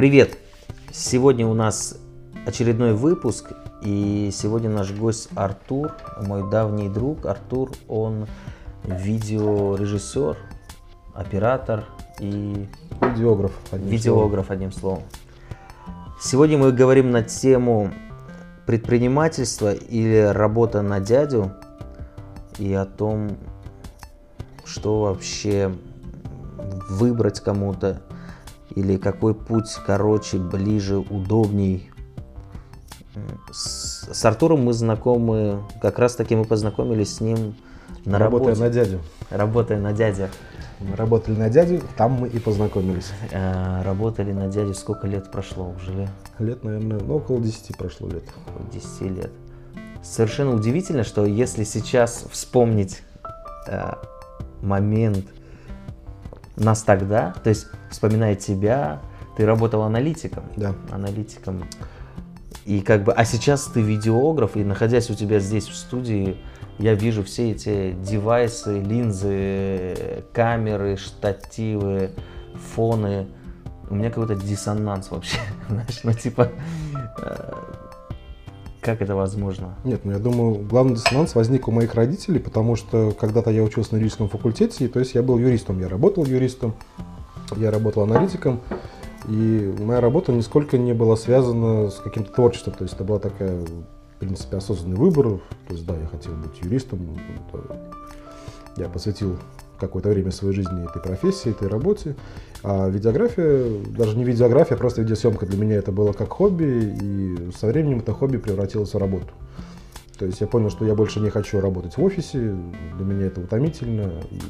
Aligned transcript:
Привет! 0.00 0.38
Сегодня 0.90 1.46
у 1.46 1.52
нас 1.52 1.98
очередной 2.46 2.94
выпуск, 2.94 3.52
и 3.82 4.30
сегодня 4.32 4.70
наш 4.70 4.92
гость 4.92 5.28
Артур, 5.34 5.92
мой 6.22 6.50
давний 6.50 6.88
друг. 6.88 7.26
Артур, 7.26 7.70
он 7.86 8.26
видеорежиссер, 8.82 10.38
оператор 11.12 11.84
и 12.18 12.66
Видеограф. 13.02 13.52
одним 13.70 13.90
видеограф, 13.90 14.46
словом. 14.46 14.56
одним 14.56 14.72
словом. 14.72 15.02
Сегодня 16.18 16.56
мы 16.56 16.72
говорим 16.72 17.10
на 17.10 17.22
тему 17.22 17.92
предпринимательства 18.64 19.74
или 19.74 20.32
работа 20.32 20.80
на 20.80 21.00
дядю 21.00 21.52
и 22.56 22.72
о 22.72 22.86
том, 22.86 23.36
что 24.64 25.02
вообще 25.02 25.70
выбрать 26.88 27.40
кому-то 27.40 28.00
или 28.74 28.96
какой 28.96 29.34
путь 29.34 29.74
короче, 29.86 30.38
ближе, 30.38 30.98
удобней. 30.98 31.90
С, 33.52 34.08
с 34.12 34.24
Артуром 34.24 34.64
мы 34.64 34.72
знакомы, 34.72 35.62
как 35.82 35.98
раз 35.98 36.14
таки 36.14 36.36
мы 36.36 36.44
познакомились 36.44 37.16
с 37.16 37.20
ним 37.20 37.54
на 38.04 38.18
Работая 38.18 38.54
работе. 38.54 38.60
на 38.62 38.70
дядю. 38.70 39.00
Работая 39.30 39.80
на 39.80 39.92
дядя. 39.92 40.30
Мы 40.80 40.96
работали 40.96 41.36
на 41.36 41.50
дядю, 41.50 41.82
там 41.96 42.12
мы 42.12 42.28
и 42.28 42.38
познакомились. 42.38 43.12
Э, 43.30 43.82
Работали 43.82 44.32
на 44.32 44.48
дядю, 44.48 44.72
сколько 44.72 45.06
лет 45.06 45.30
прошло 45.30 45.74
уже? 45.76 46.08
Лет, 46.38 46.64
наверное, 46.64 46.98
ну, 47.00 47.16
около 47.16 47.38
10 47.38 47.76
прошло 47.76 48.08
лет. 48.08 48.24
10 48.72 49.02
лет. 49.02 49.30
Совершенно 50.02 50.54
удивительно, 50.54 51.04
что 51.04 51.26
если 51.26 51.64
сейчас 51.64 52.24
вспомнить 52.30 53.02
э, 53.66 53.92
момент 54.62 55.26
нас 56.56 56.82
тогда, 56.82 57.34
то 57.42 57.50
есть 57.50 57.68
вспоминая 57.90 58.34
тебя, 58.34 59.00
ты 59.36 59.46
работал 59.46 59.82
аналитиком. 59.82 60.44
Да. 60.56 60.74
Аналитиком. 60.90 61.64
И 62.66 62.80
как 62.80 63.04
бы, 63.04 63.12
а 63.12 63.24
сейчас 63.24 63.64
ты 63.66 63.80
видеограф, 63.80 64.56
и 64.56 64.64
находясь 64.64 65.10
у 65.10 65.14
тебя 65.14 65.38
здесь 65.38 65.66
в 65.66 65.74
студии, 65.74 66.36
я 66.78 66.94
вижу 66.94 67.22
все 67.22 67.52
эти 67.52 67.92
девайсы, 67.92 68.80
линзы, 68.80 70.24
камеры, 70.32 70.96
штативы, 70.96 72.10
фоны. 72.74 73.28
У 73.88 73.94
меня 73.94 74.10
какой-то 74.10 74.34
диссонанс 74.34 75.10
вообще. 75.10 75.38
Знаешь, 75.68 76.00
ну 76.04 76.12
типа, 76.12 76.50
э, 77.22 77.52
как 78.80 79.02
это 79.02 79.14
возможно? 79.14 79.74
Нет, 79.84 80.04
ну 80.04 80.12
я 80.12 80.18
думаю, 80.18 80.64
главный 80.64 80.94
диссонанс 80.94 81.34
возник 81.34 81.68
у 81.68 81.70
моих 81.70 81.94
родителей, 81.94 82.38
потому 82.38 82.76
что 82.76 83.12
когда-то 83.12 83.50
я 83.50 83.62
учился 83.62 83.92
на 83.92 83.96
юридическом 83.96 84.28
факультете, 84.28 84.88
то 84.88 84.98
есть 84.98 85.14
я 85.14 85.22
был 85.22 85.38
юристом, 85.38 85.80
я 85.80 85.88
работал 85.88 86.24
юристом, 86.24 86.74
я 87.56 87.70
работал 87.70 88.04
аналитиком, 88.04 88.60
и 89.28 89.74
моя 89.80 90.00
работа 90.00 90.32
нисколько 90.32 90.78
не 90.78 90.94
была 90.94 91.16
связана 91.16 91.90
с 91.90 91.96
каким-то 91.96 92.32
творчеством, 92.32 92.74
то 92.74 92.84
есть 92.84 92.94
это 92.94 93.04
была 93.04 93.18
такая, 93.18 93.60
в 93.60 94.18
принципе, 94.18 94.56
осознанный 94.56 94.96
выбор, 94.96 95.40
то 95.68 95.74
есть 95.74 95.84
да, 95.84 95.94
я 95.96 96.06
хотел 96.06 96.32
быть 96.32 96.60
юристом, 96.62 97.18
я 98.76 98.88
посвятил 98.88 99.36
какое-то 99.78 100.08
время 100.08 100.30
своей 100.30 100.54
жизни 100.54 100.84
этой 100.84 101.02
профессии, 101.02 101.50
этой 101.50 101.68
работе, 101.68 102.16
а 102.62 102.88
видеография, 102.88 103.82
даже 103.96 104.16
не 104.16 104.24
видеография, 104.24 104.76
а 104.76 104.78
просто 104.78 105.00
видеосъемка 105.02 105.46
для 105.46 105.58
меня 105.58 105.76
это 105.76 105.92
было 105.92 106.12
как 106.12 106.30
хобби, 106.30 106.94
и 107.00 107.52
со 107.52 107.66
временем 107.66 107.98
это 107.98 108.12
хобби 108.12 108.36
превратилось 108.36 108.92
в 108.92 108.98
работу. 108.98 109.32
То 110.18 110.26
есть 110.26 110.40
я 110.42 110.46
понял, 110.46 110.68
что 110.68 110.84
я 110.84 110.94
больше 110.94 111.20
не 111.20 111.30
хочу 111.30 111.60
работать 111.60 111.96
в 111.96 112.02
офисе, 112.02 112.54
для 112.96 113.04
меня 113.04 113.26
это 113.26 113.40
утомительно, 113.40 114.12
и 114.30 114.40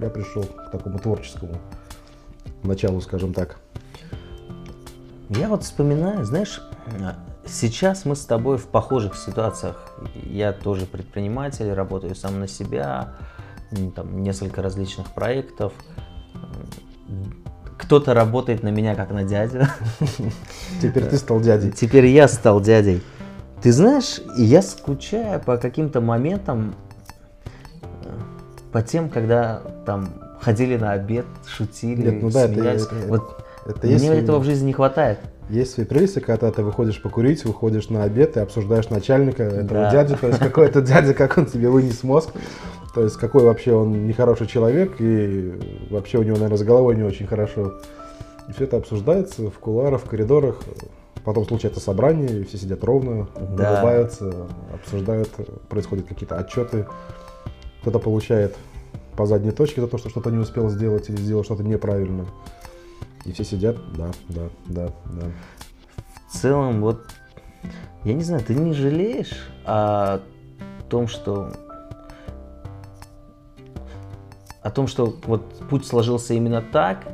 я 0.00 0.10
пришел 0.10 0.42
к 0.42 0.70
такому 0.72 0.98
творческому 0.98 1.56
началу, 2.64 3.00
скажем 3.00 3.32
так. 3.32 3.60
Я 5.28 5.48
вот 5.48 5.62
вспоминаю, 5.62 6.24
знаешь, 6.24 6.60
сейчас 7.46 8.04
мы 8.04 8.16
с 8.16 8.24
тобой 8.24 8.58
в 8.58 8.66
похожих 8.66 9.16
ситуациях. 9.16 9.96
Я 10.24 10.52
тоже 10.52 10.86
предприниматель, 10.86 11.72
работаю 11.72 12.16
сам 12.16 12.40
на 12.40 12.48
себя, 12.48 13.14
там 13.94 14.22
несколько 14.22 14.60
различных 14.60 15.12
проектов. 15.12 15.72
Кто-то 17.84 18.14
работает 18.14 18.62
на 18.62 18.68
меня 18.68 18.94
как 18.94 19.10
на 19.10 19.24
дядю. 19.24 19.66
Теперь 20.82 21.04
ты 21.06 21.16
стал 21.16 21.40
дядей. 21.40 21.70
Теперь 21.70 22.06
я 22.06 22.28
стал 22.28 22.60
дядей. 22.60 23.02
Ты 23.62 23.72
знаешь, 23.72 24.20
я 24.36 24.62
скучаю 24.62 25.40
по 25.40 25.56
каким-то 25.56 26.00
моментам, 26.00 26.74
э, 27.82 27.86
по 28.72 28.82
тем, 28.82 29.08
когда 29.08 29.62
там 29.86 30.08
ходили 30.40 30.76
на 30.76 30.92
обед, 30.92 31.24
шутили, 31.46 32.10
Нет, 32.10 32.22
ну 32.22 32.30
да, 32.30 32.44
это- 32.44 32.54
смеялись. 32.54 32.82
это- 32.82 32.94
вот 33.08 33.44
Это 33.66 33.86
мне 33.86 33.92
если- 33.94 34.16
этого 34.16 34.38
в 34.38 34.44
жизни 34.44 34.66
не 34.66 34.72
хватает. 34.74 35.18
Есть 35.50 35.74
свои 35.74 35.84
прелести, 35.84 36.20
когда 36.20 36.50
ты 36.50 36.62
выходишь 36.62 37.00
покурить, 37.02 37.44
выходишь 37.44 37.90
на 37.90 38.04
обед 38.04 38.36
и 38.36 38.40
обсуждаешь 38.40 38.88
начальника 38.88 39.42
этого 39.42 39.82
Да. 39.82 39.90
дядю, 39.90 40.16
то 40.16 40.28
есть 40.28 40.38
какой 40.38 40.66
это 40.66 40.80
дядя, 40.80 41.12
как 41.12 41.36
он 41.36 41.46
тебе 41.46 41.68
вынес 41.68 42.02
мозг, 42.02 42.30
то 42.94 43.02
есть 43.02 43.16
какой 43.16 43.44
вообще 43.44 43.74
он 43.74 44.06
нехороший 44.06 44.46
человек 44.46 44.94
и 45.00 45.52
вообще 45.90 46.18
у 46.18 46.22
него, 46.22 46.36
наверное, 46.36 46.56
с 46.56 46.62
головой 46.62 46.96
не 46.96 47.02
очень 47.02 47.26
хорошо. 47.26 47.74
И 48.48 48.52
все 48.52 48.64
это 48.64 48.78
обсуждается 48.78 49.50
в 49.50 49.58
кулуарах, 49.58 50.00
в 50.02 50.08
коридорах. 50.08 50.60
Потом 51.24 51.46
случается 51.46 51.80
собрание, 51.80 52.40
и 52.40 52.44
все 52.44 52.58
сидят 52.58 52.84
ровно, 52.84 53.28
Да. 53.56 53.72
улыбаются, 53.72 54.46
обсуждают, 54.72 55.30
происходят 55.68 56.06
какие-то 56.06 56.36
отчеты. 56.36 56.86
Кто-то 57.82 57.98
получает 57.98 58.54
по 59.16 59.26
задней 59.26 59.50
точке 59.52 59.80
за 59.80 59.86
то, 59.88 59.96
что 59.98 60.08
что-то 60.08 60.30
не 60.30 60.38
успел 60.38 60.68
сделать 60.68 61.08
или 61.08 61.16
сделал 61.16 61.44
что-то 61.44 61.62
неправильно. 61.62 62.26
И 63.24 63.32
все 63.32 63.44
сидят, 63.44 63.76
да, 63.94 64.10
да, 64.28 64.48
да, 64.66 64.88
да. 65.06 65.26
в 66.28 66.32
целом, 66.32 66.80
вот, 66.80 67.06
я 68.04 68.12
не 68.14 68.22
знаю, 68.22 68.44
ты 68.44 68.54
не 68.54 68.74
жалеешь 68.74 69.48
о 69.64 70.20
том, 70.90 71.08
что 71.08 71.52
о 74.62 74.70
том, 74.70 74.86
что 74.86 75.14
вот 75.24 75.58
путь 75.68 75.86
сложился 75.86 76.32
именно 76.34 76.62
так, 76.62 77.06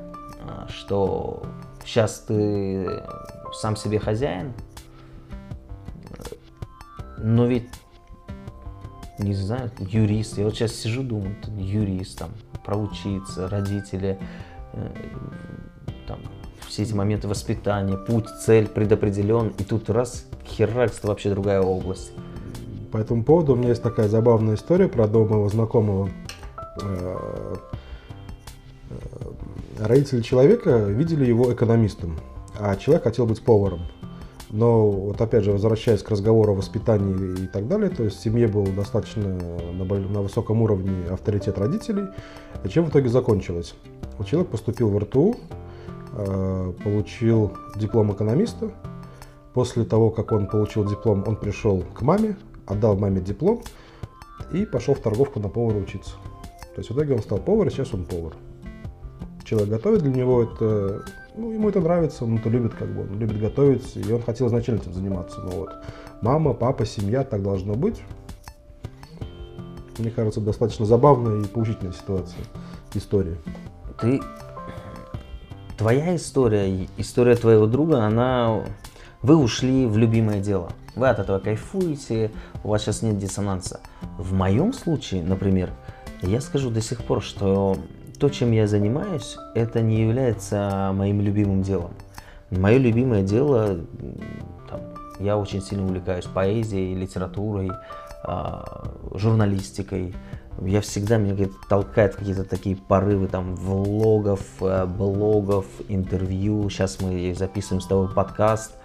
а, 0.42 0.68
что 0.68 1.42
сейчас 1.84 2.20
ты 2.20 3.02
сам 3.52 3.74
себе 3.74 3.98
хозяин, 3.98 4.52
но 7.18 7.46
ведь 7.46 7.68
не 9.18 9.34
знаю, 9.34 9.70
юрист. 9.78 10.38
Я 10.38 10.44
вот 10.44 10.54
сейчас 10.54 10.72
сижу, 10.74 11.02
думаю, 11.02 11.36
ты 11.42 11.50
юрист, 11.50 12.18
там, 12.18 12.30
проучиться, 12.64 13.48
родители, 13.48 14.18
э, 14.72 14.92
там, 16.10 16.18
все 16.66 16.82
эти 16.82 16.92
моменты 16.92 17.28
воспитания, 17.28 17.96
путь, 17.96 18.26
цель 18.44 18.66
предопределен, 18.66 19.52
и 19.58 19.62
тут 19.62 19.88
раз, 19.90 20.26
херакс, 20.44 20.98
это 20.98 21.06
вообще 21.06 21.30
другая 21.30 21.60
область. 21.60 22.12
По 22.90 22.98
этому 22.98 23.22
поводу 23.22 23.52
у 23.52 23.56
меня 23.56 23.68
есть 23.68 23.82
такая 23.82 24.08
забавная 24.08 24.56
история 24.56 24.88
про 24.88 25.04
одного 25.04 25.26
моего 25.26 25.48
знакомого. 25.48 26.10
Э, 26.82 27.54
э, 28.90 28.94
Родители 29.78 30.20
человека 30.20 30.78
видели 30.78 31.24
его 31.24 31.52
экономистом, 31.52 32.18
а 32.58 32.74
человек 32.74 33.04
хотел 33.04 33.26
быть 33.26 33.42
поваром. 33.42 33.82
Но 34.50 34.90
вот 34.90 35.20
опять 35.20 35.44
же, 35.44 35.52
возвращаясь 35.52 36.02
к 36.02 36.10
разговору 36.10 36.52
о 36.52 36.56
воспитании 36.56 37.44
и 37.44 37.46
так 37.46 37.68
далее, 37.68 37.88
то 37.88 38.02
есть 38.02 38.18
в 38.18 38.22
семье 38.22 38.48
был 38.48 38.66
достаточно 38.66 39.22
на, 39.22 39.84
на 39.84 40.22
высоком 40.22 40.60
уровне 40.62 41.06
авторитет 41.08 41.56
родителей. 41.56 42.08
И 42.64 42.68
чем 42.68 42.86
в 42.86 42.90
итоге 42.90 43.08
закончилось? 43.08 43.74
Человек 44.26 44.50
поступил 44.50 44.90
в 44.90 44.98
РТУ, 44.98 45.36
получил 46.82 47.52
диплом 47.76 48.12
экономиста, 48.12 48.70
После 49.52 49.84
того, 49.84 50.10
как 50.10 50.30
он 50.32 50.46
получил 50.46 50.88
диплом, 50.88 51.24
он 51.26 51.36
пришел 51.36 51.82
к 51.94 52.02
маме, 52.02 52.36
отдал 52.66 52.96
маме 52.96 53.20
диплом 53.20 53.62
и 54.52 54.64
пошел 54.64 54.94
в 54.94 55.00
торговку 55.00 55.40
на 55.40 55.48
повара 55.48 55.76
учиться. 55.76 56.12
То 56.74 56.78
есть 56.78 56.90
в 56.90 56.94
итоге 56.94 57.14
он 57.14 57.20
стал 57.20 57.38
повар, 57.38 57.66
и 57.66 57.70
сейчас 57.70 57.92
он 57.92 58.04
повар. 58.04 58.34
Человек 59.44 59.70
готовит 59.70 60.02
для 60.02 60.12
него 60.12 60.44
это, 60.44 61.02
ну, 61.36 61.50
ему 61.50 61.68
это 61.68 61.80
нравится, 61.80 62.24
он 62.24 62.36
это 62.36 62.48
любит, 62.48 62.74
как 62.74 62.94
бы, 62.94 63.02
он 63.02 63.18
любит 63.18 63.40
готовить, 63.40 63.96
и 63.96 64.12
он 64.12 64.22
хотел 64.22 64.46
изначально 64.46 64.80
этим 64.80 64.94
заниматься. 64.94 65.40
Но 65.40 65.50
вот 65.50 65.70
мама, 66.22 66.54
папа, 66.54 66.86
семья, 66.86 67.24
так 67.24 67.42
должно 67.42 67.74
быть. 67.74 68.00
Мне 69.98 70.12
кажется, 70.12 70.40
достаточно 70.40 70.86
забавная 70.86 71.42
и 71.42 71.46
поучительная 71.48 71.92
ситуация, 71.92 72.40
история. 72.94 73.36
Ты, 74.00 74.20
твоя 75.80 76.14
история, 76.14 76.86
история 76.98 77.36
твоего 77.36 77.66
друга, 77.66 78.04
она, 78.04 78.64
вы 79.22 79.34
ушли 79.34 79.86
в 79.86 79.96
любимое 79.96 80.38
дело. 80.38 80.72
Вы 80.94 81.08
от 81.08 81.18
этого 81.18 81.38
кайфуете, 81.38 82.30
у 82.62 82.68
вас 82.68 82.82
сейчас 82.82 83.00
нет 83.00 83.16
диссонанса. 83.16 83.80
В 84.18 84.34
моем 84.34 84.74
случае, 84.74 85.22
например, 85.22 85.70
я 86.20 86.42
скажу 86.42 86.68
до 86.68 86.82
сих 86.82 87.02
пор, 87.02 87.22
что 87.22 87.78
то, 88.18 88.28
чем 88.28 88.52
я 88.52 88.66
занимаюсь, 88.66 89.38
это 89.54 89.80
не 89.80 90.02
является 90.02 90.92
моим 90.94 91.22
любимым 91.22 91.62
делом. 91.62 91.92
Мое 92.50 92.76
любимое 92.76 93.22
дело, 93.22 93.78
там, 94.68 94.80
я 95.18 95.38
очень 95.38 95.62
сильно 95.62 95.86
увлекаюсь 95.86 96.26
поэзией, 96.26 96.94
литературой, 96.94 97.70
а, 98.22 98.84
журналистикой. 99.14 100.14
Я 100.60 100.80
всегда, 100.80 101.16
меня 101.16 101.34
говорит, 101.34 101.54
толкает 101.68 102.16
какие-то 102.16 102.44
такие 102.44 102.76
порывы 102.76 103.28
там 103.28 103.56
влогов, 103.56 104.42
э, 104.60 104.86
блогов, 104.86 105.66
интервью. 105.88 106.68
Сейчас 106.68 107.00
мы 107.00 107.34
записываем 107.34 107.80
с 107.80 107.86
тобой 107.86 108.08
подкаст. 108.12 108.76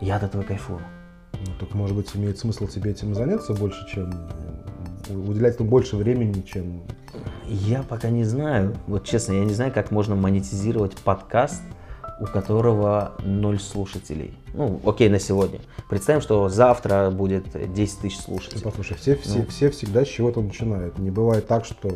Я 0.00 0.16
от 0.16 0.24
этого 0.24 0.42
кайфую. 0.42 0.80
Ну, 1.32 1.52
так, 1.58 1.74
может 1.74 1.96
быть, 1.96 2.14
имеет 2.14 2.38
смысл 2.38 2.66
тебе 2.66 2.90
этим 2.90 3.14
заняться 3.14 3.54
больше, 3.54 3.86
чем 3.88 4.12
уделять 5.08 5.54
этому 5.54 5.70
больше 5.70 5.96
времени, 5.96 6.42
чем... 6.42 6.82
Я 7.46 7.82
пока 7.82 8.08
не 8.08 8.24
знаю. 8.24 8.74
Вот 8.86 9.04
честно, 9.04 9.34
я 9.34 9.44
не 9.44 9.52
знаю, 9.52 9.72
как 9.72 9.90
можно 9.90 10.14
монетизировать 10.14 10.96
подкаст, 10.96 11.62
у 12.20 12.26
которого 12.26 13.12
ноль 13.20 13.58
слушателей. 13.58 14.34
Ну, 14.52 14.80
окей, 14.84 15.08
на 15.08 15.18
сегодня. 15.18 15.60
Представим, 15.88 16.20
что 16.20 16.48
завтра 16.48 17.10
будет 17.10 17.46
10 17.72 17.98
тысяч 17.98 18.18
слушателей. 18.18 18.62
Ну, 18.64 18.70
послушай, 18.70 18.96
все, 18.96 19.16
все, 19.16 19.38
ну. 19.38 19.46
все 19.46 19.70
всегда 19.70 20.04
с 20.04 20.08
чего-то 20.08 20.40
начинают. 20.40 20.98
Не 20.98 21.10
бывает 21.10 21.46
так, 21.46 21.64
что 21.64 21.88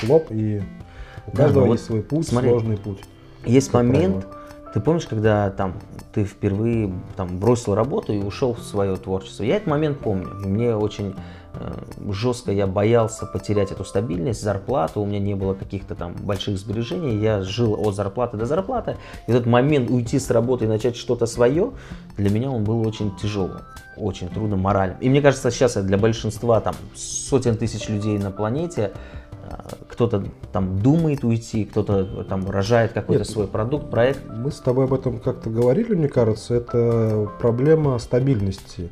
хлоп, 0.00 0.26
и 0.30 0.62
у 1.26 1.30
каждого 1.36 1.66
да, 1.66 1.72
есть 1.72 1.84
вот 1.84 1.86
свой 1.86 2.02
путь, 2.02 2.28
смотри, 2.28 2.50
сложный 2.50 2.76
путь. 2.76 2.98
Есть 3.44 3.72
момент, 3.72 4.24
правило. 4.24 4.72
ты 4.74 4.80
помнишь, 4.80 5.06
когда 5.06 5.50
там 5.50 5.74
ты 6.12 6.24
впервые 6.24 6.92
там 7.16 7.38
бросил 7.38 7.74
работу 7.74 8.12
и 8.12 8.18
ушел 8.18 8.54
в 8.54 8.62
свое 8.62 8.96
творчество? 8.96 9.44
Я 9.44 9.56
этот 9.56 9.68
момент 9.68 10.00
помню. 10.00 10.40
И 10.42 10.46
мне 10.46 10.74
очень 10.74 11.14
жестко 12.10 12.52
я 12.52 12.66
боялся 12.66 13.26
потерять 13.26 13.72
эту 13.72 13.84
стабильность, 13.84 14.42
зарплату, 14.42 15.00
у 15.00 15.06
меня 15.06 15.18
не 15.18 15.34
было 15.34 15.54
каких-то 15.54 15.94
там 15.94 16.14
больших 16.14 16.58
сбережений, 16.58 17.16
я 17.18 17.42
жил 17.42 17.74
от 17.78 17.94
зарплаты 17.94 18.36
до 18.36 18.46
зарплаты. 18.46 18.96
И 19.26 19.32
этот 19.32 19.46
момент 19.46 19.90
уйти 19.90 20.18
с 20.18 20.30
работы 20.30 20.64
и 20.64 20.68
начать 20.68 20.96
что-то 20.96 21.26
свое, 21.26 21.72
для 22.16 22.30
меня 22.30 22.50
он 22.50 22.64
был 22.64 22.86
очень 22.86 23.14
тяжелым, 23.16 23.60
очень 23.96 24.28
трудно 24.28 24.56
морально. 24.56 24.96
И 25.00 25.08
мне 25.08 25.20
кажется, 25.20 25.50
сейчас 25.50 25.74
для 25.74 25.98
большинства 25.98 26.60
там 26.60 26.74
сотен 26.94 27.56
тысяч 27.56 27.88
людей 27.88 28.18
на 28.18 28.30
планете 28.30 28.92
э, 29.42 29.54
кто-то 29.88 30.24
там 30.52 30.78
думает 30.80 31.24
уйти, 31.24 31.64
кто-то 31.64 32.24
там 32.24 32.48
рожает 32.48 32.92
какой-то 32.92 33.22
Нет, 33.22 33.30
свой 33.30 33.46
продукт, 33.46 33.90
проект. 33.90 34.20
Мы 34.28 34.50
с 34.50 34.60
тобой 34.60 34.84
об 34.84 34.94
этом 34.94 35.18
как-то 35.18 35.50
говорили, 35.50 35.94
мне 35.94 36.08
кажется, 36.08 36.54
это 36.54 37.28
проблема 37.40 37.98
стабильности. 37.98 38.90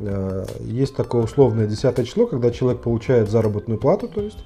Э, 0.00 0.46
есть 0.60 0.96
такое 0.96 1.22
условное 1.22 1.66
десятое 1.66 2.04
число, 2.04 2.26
когда 2.26 2.50
человек 2.50 2.82
получает 2.82 3.30
заработную 3.30 3.78
плату, 3.78 4.08
то 4.08 4.22
есть 4.22 4.38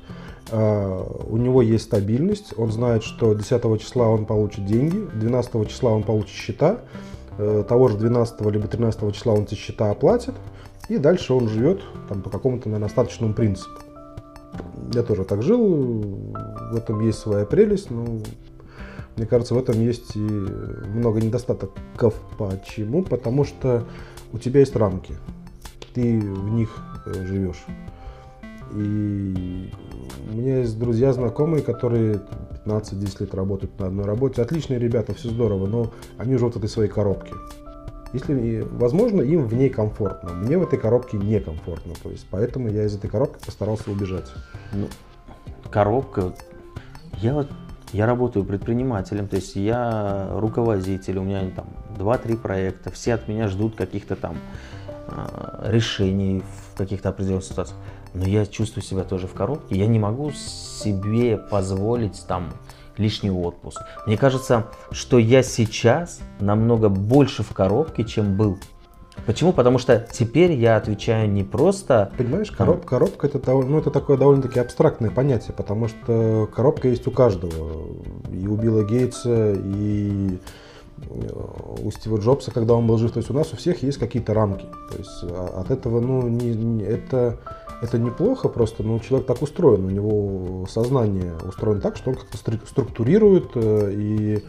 э, 0.50 1.04
у 1.28 1.36
него 1.36 1.62
есть 1.62 1.84
стабильность, 1.84 2.54
он 2.56 2.72
знает, 2.72 3.04
что 3.04 3.34
10 3.34 3.80
числа 3.80 4.08
он 4.08 4.26
получит 4.26 4.66
деньги, 4.66 4.98
12 5.14 5.68
числа 5.68 5.92
он 5.92 6.02
получит 6.02 6.34
счета, 6.34 6.80
э, 7.38 7.64
того 7.68 7.88
же 7.88 7.96
12 7.98 8.40
либо 8.50 8.66
13 8.66 9.14
числа 9.14 9.34
он 9.34 9.44
эти 9.44 9.54
счета 9.54 9.90
оплатит, 9.90 10.34
и 10.88 10.98
дальше 10.98 11.32
он 11.32 11.48
живет 11.48 11.80
там, 12.08 12.22
по 12.22 12.30
какому-то 12.30 12.68
наверное, 12.68 12.88
остаточному 12.88 13.32
принципу. 13.32 13.80
Я 14.92 15.02
тоже 15.02 15.24
так 15.24 15.42
жил, 15.42 15.60
в 15.64 16.76
этом 16.76 17.00
есть 17.00 17.18
своя 17.18 17.44
прелесть, 17.44 17.90
но 17.90 18.04
мне 19.16 19.26
кажется, 19.26 19.54
в 19.54 19.58
этом 19.58 19.80
есть 19.80 20.16
и 20.16 20.18
много 20.18 21.20
недостатков. 21.20 22.14
Почему? 22.36 23.02
Потому 23.02 23.44
что 23.44 23.84
у 24.32 24.38
тебя 24.38 24.60
есть 24.60 24.74
рамки 24.76 25.14
ты 25.94 26.20
в 26.20 26.50
них 26.50 26.76
э, 27.06 27.12
живешь. 27.26 27.64
И 28.74 29.70
у 30.30 30.36
меня 30.36 30.58
есть 30.58 30.78
друзья, 30.78 31.12
знакомые, 31.12 31.62
которые 31.62 32.20
15-10 32.64 33.20
лет 33.20 33.34
работают 33.34 33.78
на 33.78 33.86
одной 33.86 34.04
работе. 34.04 34.42
Отличные 34.42 34.78
ребята, 34.78 35.14
все 35.14 35.28
здорово, 35.28 35.66
но 35.66 35.92
они 36.18 36.36
живут 36.36 36.54
в 36.54 36.58
этой 36.58 36.68
своей 36.68 36.90
коробке. 36.90 37.34
Если, 38.12 38.66
возможно, 38.70 39.22
им 39.22 39.46
в 39.46 39.54
ней 39.54 39.68
комфортно. 39.70 40.32
Мне 40.32 40.56
в 40.58 40.62
этой 40.62 40.78
коробке 40.78 41.18
некомфортно. 41.18 41.94
То 42.02 42.10
есть, 42.10 42.26
поэтому 42.30 42.68
я 42.68 42.84
из 42.84 42.96
этой 42.96 43.10
коробки 43.10 43.44
постарался 43.44 43.90
убежать. 43.90 44.30
Ну, 44.72 44.88
коробка. 45.70 46.32
Я 47.20 47.34
вот 47.34 47.48
я 47.92 48.06
работаю 48.06 48.44
предпринимателем, 48.44 49.28
то 49.28 49.36
есть 49.36 49.54
я 49.54 50.28
руководитель, 50.32 51.18
у 51.18 51.22
меня 51.22 51.48
там 51.54 51.66
2-3 51.96 52.38
проекта, 52.38 52.90
все 52.90 53.14
от 53.14 53.28
меня 53.28 53.46
ждут 53.46 53.76
каких-то 53.76 54.16
там 54.16 54.36
решений 55.62 56.42
в 56.72 56.78
каких-то 56.78 57.10
определенных 57.10 57.44
ситуациях. 57.44 57.78
Но 58.14 58.24
я 58.26 58.46
чувствую 58.46 58.84
себя 58.84 59.02
тоже 59.02 59.26
в 59.26 59.32
коробке. 59.34 59.76
Я 59.76 59.86
не 59.86 59.98
могу 59.98 60.30
себе 60.32 61.36
позволить 61.36 62.24
там 62.28 62.52
лишний 62.96 63.30
отпуск. 63.30 63.80
Мне 64.06 64.16
кажется, 64.16 64.66
что 64.92 65.18
я 65.18 65.42
сейчас 65.42 66.20
намного 66.40 66.88
больше 66.88 67.42
в 67.42 67.52
коробке, 67.52 68.04
чем 68.04 68.36
был. 68.36 68.58
Почему? 69.26 69.52
Потому 69.52 69.78
что 69.78 70.06
теперь 70.12 70.52
я 70.52 70.76
отвечаю 70.76 71.30
не 71.30 71.44
просто... 71.44 72.12
Понимаешь, 72.16 72.50
короб, 72.50 72.84
коробка 72.84 73.26
это, 73.28 73.52
ну, 73.52 73.78
это 73.78 73.90
такое 73.90 74.16
довольно-таки 74.16 74.60
абстрактное 74.60 75.10
понятие, 75.10 75.54
потому 75.56 75.88
что 75.88 76.48
коробка 76.54 76.88
есть 76.88 77.06
у 77.06 77.10
каждого. 77.10 77.86
И 78.32 78.46
у 78.46 78.56
Билла 78.56 78.82
Гейтса, 78.82 79.52
и 79.54 80.38
у 81.10 81.90
Стива 81.90 82.18
Джобса, 82.18 82.50
когда 82.50 82.74
он 82.74 82.86
был 82.86 82.98
жив, 82.98 83.12
то 83.12 83.18
есть 83.18 83.30
у 83.30 83.34
нас 83.34 83.52
у 83.52 83.56
всех 83.56 83.82
есть 83.82 83.98
какие-то 83.98 84.34
рамки. 84.34 84.66
То 84.90 84.98
есть 84.98 85.24
а, 85.24 85.60
от 85.60 85.70
этого, 85.70 86.00
ну, 86.00 86.28
не, 86.28 86.54
не, 86.54 86.84
это, 86.84 87.38
это 87.82 87.98
неплохо 87.98 88.48
просто, 88.48 88.82
но 88.82 88.98
человек 88.98 89.26
так 89.26 89.42
устроен, 89.42 89.84
у 89.84 89.90
него 89.90 90.66
сознание 90.66 91.34
устроено 91.46 91.80
так, 91.80 91.96
что 91.96 92.10
он 92.10 92.16
как-то 92.16 92.38
структурирует 92.66 93.50
э, 93.54 93.92
и 93.92 94.44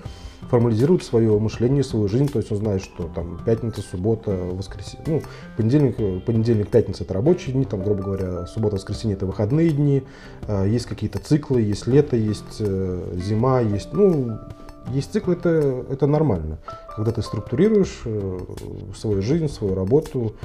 формализирует 0.50 1.04
свое 1.04 1.38
мышление, 1.40 1.84
свою 1.84 2.07
жизнь, 2.07 2.28
то 2.28 2.40
есть 2.40 2.52
он 2.52 2.60
знает, 2.60 2.84
что 2.84 3.10
там 3.13 3.40
пятница, 3.46 3.81
суббота, 3.81 4.31
воскресенье, 4.31 5.04
ну, 5.08 5.22
понедельник, 5.58 6.24
понедельник, 6.24 6.69
пятница 6.69 7.04
это 7.04 7.13
рабочие 7.13 7.54
дни, 7.54 7.66
там, 7.66 7.84
грубо 7.84 8.04
говоря, 8.04 8.46
суббота, 8.46 8.75
воскресенье 8.75 9.16
это 9.16 9.25
выходные 9.25 9.72
дни, 9.72 10.04
э, 10.48 10.68
есть 10.68 10.86
какие-то 10.86 11.19
циклы, 11.19 11.62
есть 11.62 11.88
лето, 11.88 12.16
есть 12.16 12.58
э, 12.60 13.13
зима, 13.16 13.62
есть, 13.62 13.92
ну, 13.94 14.40
есть 14.92 15.12
цикл, 15.12 15.32
это, 15.32 15.86
это 15.90 16.08
нормально. 16.08 16.60
Когда 16.96 17.12
ты 17.12 17.22
структурируешь 17.22 18.02
э, 18.06 18.40
свою 18.96 19.22
жизнь, 19.22 19.48
свою 19.48 19.76
работу, 19.76 20.36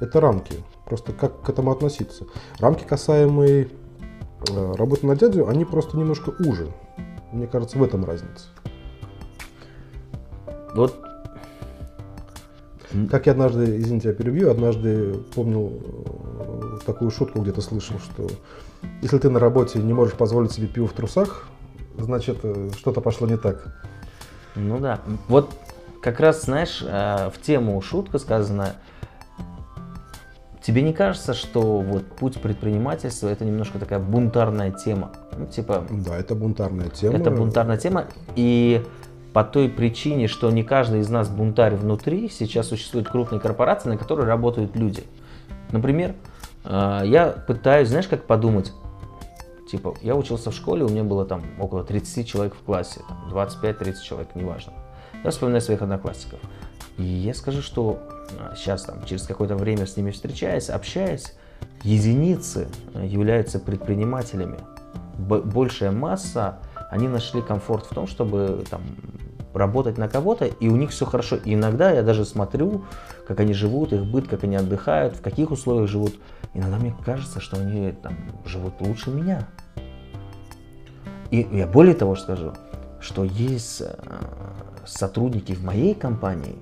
это 0.00 0.20
рамки. 0.20 0.54
Просто 0.86 1.12
как 1.12 1.42
к 1.42 1.48
этому 1.48 1.70
относиться. 1.70 2.26
Рамки, 2.58 2.84
касаемые 2.84 3.68
э, 4.48 4.72
работы 4.74 5.06
на 5.06 5.16
дядю, 5.16 5.48
они 5.48 5.64
просто 5.64 5.96
немножко 5.96 6.30
уже. 6.46 6.68
Мне 7.32 7.46
кажется, 7.46 7.78
в 7.78 7.82
этом 7.82 8.04
разница. 8.04 8.46
Вот. 10.74 10.94
Как 13.10 13.26
я 13.26 13.32
однажды, 13.32 13.78
извините, 13.78 14.08
я 14.08 14.14
перебью, 14.14 14.50
однажды 14.50 15.14
помнил 15.34 15.72
э, 15.72 16.78
такую 16.84 17.10
шутку 17.10 17.40
где-то 17.40 17.62
слышал, 17.62 17.98
что 17.98 18.28
если 19.00 19.18
ты 19.18 19.30
на 19.30 19.40
работе 19.40 19.78
не 19.78 19.94
можешь 19.94 20.14
позволить 20.14 20.52
себе 20.52 20.66
пиво 20.66 20.86
в 20.86 20.92
трусах, 20.92 21.46
значит, 21.98 22.38
э, 22.42 22.70
что-то 22.76 23.00
пошло 23.00 23.26
не 23.26 23.36
так. 23.36 23.66
Ну 24.54 24.78
да. 24.78 25.00
Вот 25.28 25.50
как 26.00 26.20
раз, 26.20 26.42
знаешь, 26.42 26.82
э, 26.82 27.30
в 27.32 27.40
тему 27.40 27.80
шутка 27.80 28.18
сказана. 28.18 28.74
Тебе 30.62 30.82
не 30.82 30.92
кажется, 30.92 31.34
что 31.34 31.80
вот 31.80 32.04
путь 32.04 32.40
предпринимательства 32.40 33.28
это 33.28 33.44
немножко 33.44 33.80
такая 33.80 33.98
бунтарная 33.98 34.70
тема? 34.70 35.12
Ну, 35.36 35.46
типа. 35.46 35.84
Да, 35.90 36.16
это 36.16 36.34
бунтарная 36.34 36.88
тема. 36.88 37.16
Это 37.16 37.30
бунтарная 37.30 37.76
тема. 37.76 38.06
И 38.36 38.84
по 39.32 39.44
той 39.44 39.68
причине, 39.68 40.28
что 40.28 40.50
не 40.50 40.62
каждый 40.62 41.00
из 41.00 41.08
нас 41.08 41.28
бунтарь 41.28 41.74
внутри, 41.74 42.28
сейчас 42.28 42.68
существуют 42.68 43.08
крупные 43.08 43.40
корпорации, 43.40 43.88
на 43.88 43.96
которые 43.96 44.26
работают 44.26 44.76
люди. 44.76 45.02
Например, 45.72 46.14
э, 46.64 47.02
я 47.04 47.28
пытаюсь, 47.28 47.88
знаешь, 47.88 48.06
как 48.06 48.24
подумать, 48.24 48.72
Типа, 49.72 49.94
я 50.02 50.16
учился 50.16 50.50
в 50.50 50.54
школе, 50.54 50.84
у 50.84 50.88
меня 50.90 51.02
было 51.02 51.24
там 51.24 51.42
около 51.58 51.82
30 51.82 52.28
человек 52.28 52.54
в 52.54 52.62
классе, 52.62 53.00
25-30 53.30 54.02
человек, 54.02 54.28
неважно. 54.34 54.74
Я 55.24 55.30
вспоминаю 55.30 55.62
своих 55.62 55.80
одноклассников. 55.80 56.40
И 56.98 57.02
я 57.02 57.32
скажу, 57.32 57.62
что 57.62 57.98
сейчас 58.54 58.84
а, 58.84 58.92
там 58.92 59.06
через 59.06 59.22
какое-то 59.22 59.56
время 59.56 59.86
с 59.86 59.96
ними 59.96 60.10
встречаясь, 60.10 60.68
общаясь, 60.68 61.32
единицы 61.84 62.68
а, 62.92 63.02
являются 63.02 63.58
предпринимателями. 63.58 64.58
Большая 65.16 65.90
масса, 65.90 66.58
они 66.90 67.08
нашли 67.08 67.40
комфорт 67.40 67.86
в 67.86 67.94
том, 67.94 68.06
чтобы 68.06 68.66
там 68.68 68.82
работать 69.54 69.96
на 69.96 70.06
кого-то, 70.06 70.44
и 70.44 70.68
у 70.68 70.76
них 70.76 70.90
все 70.90 71.06
хорошо. 71.06 71.36
И 71.36 71.54
иногда 71.54 71.90
я 71.90 72.02
даже 72.02 72.26
смотрю, 72.26 72.84
как 73.26 73.40
они 73.40 73.54
живут, 73.54 73.94
их 73.94 74.04
быт, 74.04 74.28
как 74.28 74.44
они 74.44 74.56
отдыхают, 74.56 75.16
в 75.16 75.22
каких 75.22 75.50
условиях 75.50 75.88
живут. 75.88 76.12
Иногда 76.52 76.76
мне 76.76 76.94
кажется, 77.06 77.40
что 77.40 77.56
они 77.56 77.92
там 77.92 78.18
живут 78.44 78.74
лучше 78.80 79.08
меня. 79.08 79.48
И 81.32 81.48
я 81.50 81.66
более 81.66 81.94
того 81.94 82.14
скажу, 82.14 82.52
что 83.00 83.24
есть 83.24 83.80
э, 83.80 83.94
сотрудники 84.84 85.52
в 85.52 85.64
моей 85.64 85.94
компании 85.94 86.56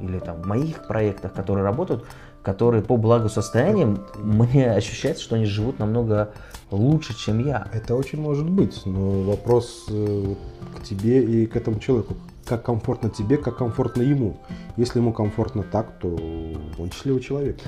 или 0.00 0.18
там 0.18 0.42
в 0.42 0.46
моих 0.46 0.88
проектах, 0.88 1.32
которые 1.32 1.64
работают, 1.64 2.04
которые 2.42 2.82
по 2.82 2.96
благосостояниям 2.96 4.04
мне 4.18 4.72
ощущается, 4.72 5.22
что 5.22 5.36
они 5.36 5.44
живут 5.44 5.78
намного 5.78 6.32
лучше, 6.72 7.16
чем 7.16 7.46
я. 7.46 7.68
Это 7.72 7.94
очень 7.94 8.20
может 8.20 8.50
быть, 8.50 8.82
но 8.84 9.22
вопрос 9.22 9.86
э, 9.88 10.34
к 10.76 10.82
тебе 10.82 11.22
и 11.22 11.46
к 11.46 11.54
этому 11.54 11.78
человеку. 11.78 12.16
Как 12.44 12.64
комфортно 12.64 13.08
тебе, 13.08 13.36
как 13.36 13.58
комфортно 13.58 14.02
ему. 14.02 14.36
Если 14.76 14.98
ему 14.98 15.12
комфортно 15.12 15.62
так, 15.62 16.00
то 16.00 16.08
он 16.08 16.90
счастливый 16.90 17.22
человек. 17.22 17.60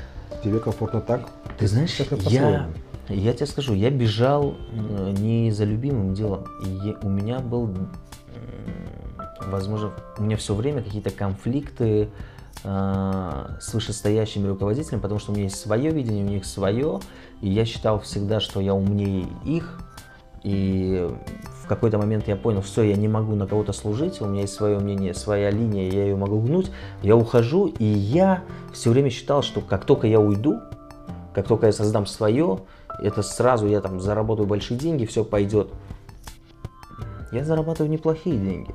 Тебе 0.42 0.58
комфортно 0.58 1.00
так. 1.00 1.28
Ты 1.58 1.68
знаешь, 1.68 1.96
я 2.24 2.68
Я 3.08 3.32
тебе 3.32 3.46
скажу, 3.46 3.74
я 3.74 3.90
бежал 3.90 4.54
э, 4.72 5.14
не 5.18 5.50
за 5.50 5.64
любимым 5.64 6.14
делом. 6.14 6.44
И 6.64 6.96
у 7.02 7.08
меня 7.08 7.40
был, 7.40 7.70
возможно, 9.46 9.92
у 10.18 10.22
меня 10.22 10.36
все 10.36 10.54
время 10.54 10.82
какие-то 10.82 11.10
конфликты 11.10 12.08
э, 12.62 13.46
с 13.60 13.74
вышестоящими 13.74 14.46
руководителями, 14.46 15.00
потому 15.00 15.20
что 15.20 15.32
у 15.32 15.34
меня 15.34 15.44
есть 15.44 15.60
свое 15.60 15.90
видение, 15.90 16.24
у 16.24 16.28
них 16.28 16.44
свое, 16.44 17.00
и 17.40 17.48
я 17.48 17.64
считал 17.64 18.00
всегда, 18.00 18.40
что 18.40 18.60
я 18.60 18.74
умнее 18.74 19.26
их, 19.44 19.80
и 20.42 21.10
в 21.62 21.66
какой-то 21.66 21.98
момент 21.98 22.28
я 22.28 22.36
понял, 22.36 22.60
все, 22.60 22.82
я 22.82 22.96
не 22.96 23.08
могу 23.08 23.34
на 23.34 23.46
кого-то 23.46 23.72
служить, 23.72 24.20
у 24.20 24.26
меня 24.26 24.42
есть 24.42 24.54
свое 24.54 24.78
мнение, 24.78 25.14
своя 25.14 25.50
линия, 25.50 25.90
я 25.90 26.04
ее 26.04 26.16
могу 26.16 26.40
гнуть, 26.40 26.70
я 27.02 27.16
ухожу, 27.16 27.66
и 27.66 27.84
я 27.84 28.44
все 28.72 28.90
время 28.90 29.10
считал, 29.10 29.42
что 29.42 29.60
как 29.60 29.84
только 29.86 30.06
я 30.06 30.20
уйду, 30.20 30.60
как 31.32 31.48
только 31.48 31.66
я 31.66 31.72
создам 31.72 32.06
свое, 32.06 32.60
это 33.00 33.22
сразу 33.22 33.66
я 33.66 33.80
там 33.80 34.00
заработаю 34.00 34.46
большие 34.46 34.78
деньги, 34.78 35.04
все 35.06 35.24
пойдет. 35.24 35.72
Я 37.32 37.44
зарабатываю 37.44 37.90
неплохие 37.90 38.36
деньги, 38.36 38.74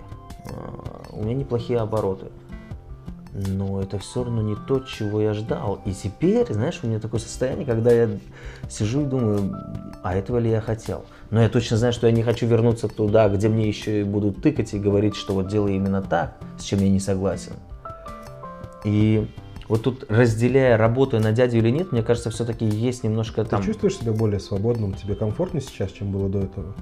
а, 0.52 1.04
у 1.12 1.24
меня 1.24 1.34
неплохие 1.36 1.80
обороты 1.80 2.28
но 3.34 3.82
это 3.82 4.00
все 4.00 4.24
равно 4.24 4.42
не 4.42 4.56
то, 4.56 4.80
чего 4.80 5.22
я 5.22 5.34
ждал. 5.34 5.82
И 5.86 5.94
теперь, 5.94 6.52
знаешь, 6.52 6.80
у 6.82 6.88
меня 6.88 7.00
такое 7.00 7.20
состояние, 7.20 7.66
когда 7.66 7.92
я 7.92 8.10
сижу 8.70 9.02
и 9.02 9.06
думаю, 9.06 9.56
а 10.04 10.16
этого 10.16 10.38
ли 10.40 10.50
я 10.50 10.62
хотел? 10.62 11.06
Но 11.30 11.42
я 11.42 11.50
точно 11.50 11.78
знаю, 11.78 11.94
что 11.94 12.08
я 12.08 12.14
не 12.14 12.24
хочу 12.24 12.48
вернуться 12.48 12.88
туда, 12.88 13.30
где 13.30 13.48
мне 13.48 13.68
еще 13.68 14.02
и 14.02 14.04
будут 14.04 14.42
тыкать 14.42 14.74
и 14.74 14.80
говорить, 14.80 15.16
что 15.16 15.34
вот 15.34 15.48
делай 15.48 15.76
именно 15.76 16.02
так, 16.02 16.38
с 16.58 16.64
чем 16.64 16.80
я 16.80 16.90
не 16.90 17.00
согласен. 17.00 17.54
И 18.84 19.28
вот 19.70 19.84
тут, 19.84 20.06
разделяя, 20.10 20.78
работаю 20.78 21.22
на 21.22 21.32
дядю 21.32 21.60
или 21.60 21.70
нет, 21.70 21.92
мне 21.92 22.02
кажется, 22.02 22.32
все-таки 22.32 22.66
есть 22.66 23.04
немножко 23.04 23.44
Ты 23.44 23.52
там... 23.52 23.64
чувствуешь 23.64 23.98
себя 23.98 24.12
более 24.12 24.40
свободным? 24.40 24.96
Тебе 24.96 25.14
комфортнее 25.14 25.62
сейчас, 25.62 25.92
чем 25.92 26.12
было 26.12 26.28
до 26.28 26.40
этого? 26.40 26.74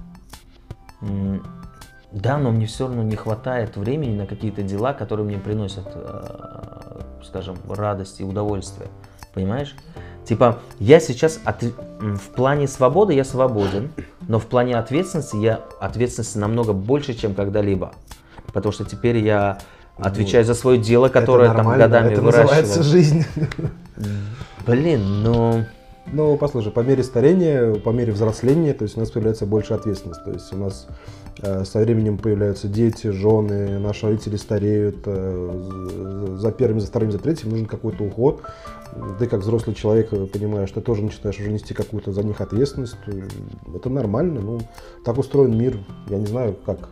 Да, 2.14 2.38
но 2.38 2.52
мне 2.52 2.66
все 2.66 2.88
равно 2.88 3.04
не 3.04 3.18
хватает 3.18 3.76
времени 3.76 4.16
на 4.16 4.26
какие-то 4.26 4.64
дела, 4.64 4.94
которые 4.94 5.26
мне 5.26 5.38
приносят, 5.38 5.86
э, 5.94 7.02
скажем, 7.26 7.58
радость 7.68 8.22
и 8.22 8.24
удовольствие. 8.24 8.90
Понимаешь? 9.34 9.76
Типа, 10.24 10.60
я 10.80 11.02
сейчас 11.02 11.42
от, 11.44 11.64
в 11.64 12.30
плане 12.36 12.70
свободы 12.70 13.14
я 13.14 13.26
свободен, 13.26 13.92
но 14.30 14.40
в 14.40 14.46
плане 14.46 14.76
ответственности 14.78 15.36
я 15.36 15.62
ответственности 15.82 16.38
намного 16.38 16.72
больше, 16.72 17.14
чем 17.14 17.36
когда-либо. 17.36 17.92
Потому 18.54 18.72
что 18.72 18.86
теперь 18.86 19.18
я 19.18 19.60
отвечаю 19.98 20.46
за 20.46 20.54
свое 20.54 20.78
дело, 20.78 21.10
которое 21.10 21.54
там 21.54 21.78
годами 21.78 22.14
это 22.14 22.22
выращивал. 22.22 22.44
называется 22.44 22.84
жизнь. 22.84 23.26
Блин, 24.66 25.24
ну... 25.24 25.66
Ну, 26.14 26.38
послушай, 26.38 26.72
по 26.72 26.80
мере 26.80 27.04
старения, 27.04 27.74
по 27.76 27.90
мере 27.90 28.14
взросления, 28.14 28.74
то 28.74 28.84
есть 28.84 28.96
у 28.96 29.02
нас 29.02 29.12
появляется 29.12 29.46
больше 29.46 29.74
ответственность. 29.74 30.24
То 30.24 30.32
есть 30.32 30.54
у 30.54 30.58
нас 30.58 30.88
Э, 31.42 31.64
со 31.64 31.80
временем 31.80 32.18
появляются 32.18 32.68
дети, 32.68 33.08
жены, 33.08 33.80
наши 33.80 34.08
родители 34.08 34.38
стареют. 34.38 34.98
Э, 35.06 36.36
за 36.36 36.52
первым, 36.52 36.80
за 36.80 36.88
вторым, 36.88 37.12
за 37.12 37.20
третьим 37.20 37.52
нужен 37.52 37.66
какой-то 37.66 38.04
уход. 38.04 38.42
Ты 39.20 39.28
как 39.28 39.42
взрослый 39.42 39.76
человек 39.76 40.12
э, 40.12 40.26
понимаешь, 40.26 40.70
что 40.70 40.80
ты 40.82 40.86
тоже 40.86 41.04
начинаешь 41.04 41.40
уже 41.40 41.52
нести 41.52 41.74
какую-то 41.74 42.12
за 42.12 42.24
них 42.24 42.42
ответственность. 42.42 42.96
Это 43.74 43.90
нормально. 43.90 44.42
Ну, 44.42 44.60
так 45.06 45.18
устроен 45.18 45.58
мир. 45.58 45.78
Я 46.10 46.18
не 46.18 46.26
знаю, 46.26 46.56
как 46.66 46.90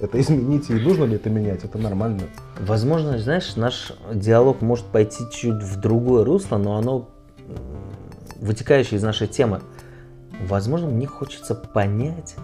это 0.00 0.20
изменить 0.20 0.70
и 0.70 0.74
нужно 0.74 1.04
ли 1.04 1.16
это 1.16 1.30
менять. 1.30 1.64
Это 1.64 1.78
нормально. 1.78 2.22
Возможно, 2.60 3.18
знаешь, 3.18 3.56
наш 3.56 3.92
диалог 4.12 4.60
может 4.60 4.86
пойти 4.86 5.24
чуть 5.32 5.62
в 5.62 5.80
другое 5.80 6.24
русло, 6.24 6.56
но 6.56 6.76
оно 6.76 7.08
вытекающее 8.40 8.98
из 8.98 9.02
нашей 9.02 9.28
темы. 9.28 9.60
Возможно, 10.48 10.88
мне 10.88 11.06
хочется 11.06 11.54
понять, 11.54 12.34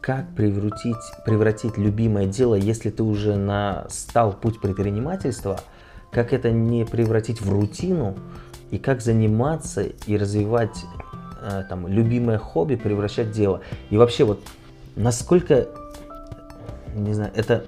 как 0.00 0.34
превратить, 0.34 0.96
превратить 1.24 1.78
любимое 1.78 2.26
дело, 2.26 2.54
если 2.54 2.90
ты 2.90 3.02
уже 3.02 3.36
на, 3.36 3.86
стал 3.88 4.34
путь 4.34 4.60
предпринимательства, 4.60 5.58
как 6.12 6.32
это 6.32 6.50
не 6.50 6.84
превратить 6.84 7.40
в 7.40 7.50
рутину, 7.50 8.14
и 8.70 8.78
как 8.78 9.00
заниматься 9.00 9.82
и 9.82 10.16
развивать 10.16 10.84
э, 11.42 11.62
там, 11.68 11.86
любимое 11.86 12.38
хобби, 12.38 12.74
превращать 12.74 13.30
дело. 13.30 13.60
И 13.90 13.96
вообще 13.96 14.24
вот 14.24 14.40
насколько, 14.96 15.68
не 16.94 17.14
знаю, 17.14 17.32
это, 17.34 17.66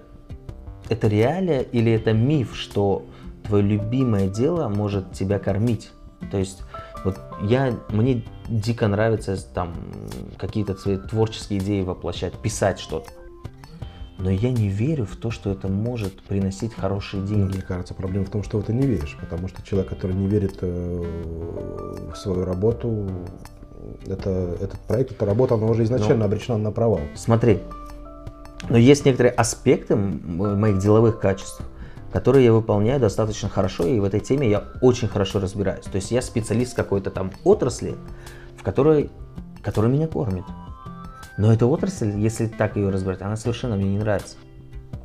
это 0.88 1.08
реалия 1.08 1.60
или 1.60 1.92
это 1.92 2.12
миф, 2.12 2.56
что 2.56 3.06
твое 3.44 3.62
любимое 3.62 4.28
дело 4.28 4.68
может 4.68 5.12
тебя 5.12 5.38
кормить? 5.38 5.90
То 6.30 6.38
есть 6.38 6.62
вот 7.04 7.18
я, 7.42 7.72
мне 7.90 8.24
дико 8.48 8.88
нравится 8.88 9.36
там 9.54 9.74
какие-то 10.38 10.74
свои 10.74 10.96
творческие 10.96 11.60
идеи 11.60 11.82
воплощать, 11.82 12.34
писать 12.34 12.78
что-то. 12.78 13.10
Но 14.18 14.30
я 14.30 14.50
не 14.50 14.68
верю 14.68 15.04
в 15.04 15.16
то, 15.16 15.30
что 15.30 15.50
это 15.50 15.68
может 15.68 16.22
приносить 16.22 16.74
хорошие 16.74 17.22
деньги. 17.22 17.52
Мне 17.52 17.62
кажется, 17.62 17.92
проблема 17.92 18.24
в 18.24 18.30
том, 18.30 18.42
что 18.42 18.62
ты 18.62 18.72
не 18.72 18.86
веришь. 18.86 19.16
Потому 19.20 19.46
что 19.46 19.62
человек, 19.62 19.90
который 19.90 20.16
не 20.16 20.26
верит 20.26 20.58
э, 20.62 22.10
в 22.12 22.16
свою 22.16 22.46
работу, 22.46 23.10
это, 24.06 24.56
этот 24.60 24.80
проект, 24.80 25.12
эта 25.12 25.26
работа, 25.26 25.54
она 25.56 25.66
уже 25.66 25.84
изначально 25.84 26.20
но, 26.20 26.24
обречена 26.24 26.56
на 26.56 26.72
провал. 26.72 27.00
Смотри, 27.14 27.60
но 28.68 28.76
есть 28.78 29.04
некоторые 29.04 29.32
аспекты 29.32 29.96
моих 29.96 30.78
деловых 30.78 31.20
качеств, 31.20 31.62
которые 32.12 32.44
я 32.44 32.52
выполняю 32.52 33.00
достаточно 33.00 33.48
хорошо, 33.48 33.86
и 33.86 33.98
в 34.00 34.04
этой 34.04 34.20
теме 34.20 34.48
я 34.48 34.64
очень 34.80 35.08
хорошо 35.08 35.40
разбираюсь. 35.40 35.84
То 35.84 35.96
есть 35.96 36.10
я 36.10 36.22
специалист 36.22 36.74
какой-то 36.74 37.10
там 37.10 37.32
отрасли, 37.44 37.96
в 38.58 38.62
которой, 38.62 39.10
которая 39.62 39.90
меня 39.90 40.08
кормит. 40.08 40.44
Но 41.38 41.52
эта 41.52 41.66
отрасль, 41.66 42.18
если 42.18 42.46
так 42.46 42.76
ее 42.76 42.88
разбирать, 42.88 43.20
она 43.20 43.36
совершенно 43.36 43.76
мне 43.76 43.90
не 43.90 43.98
нравится. 43.98 44.36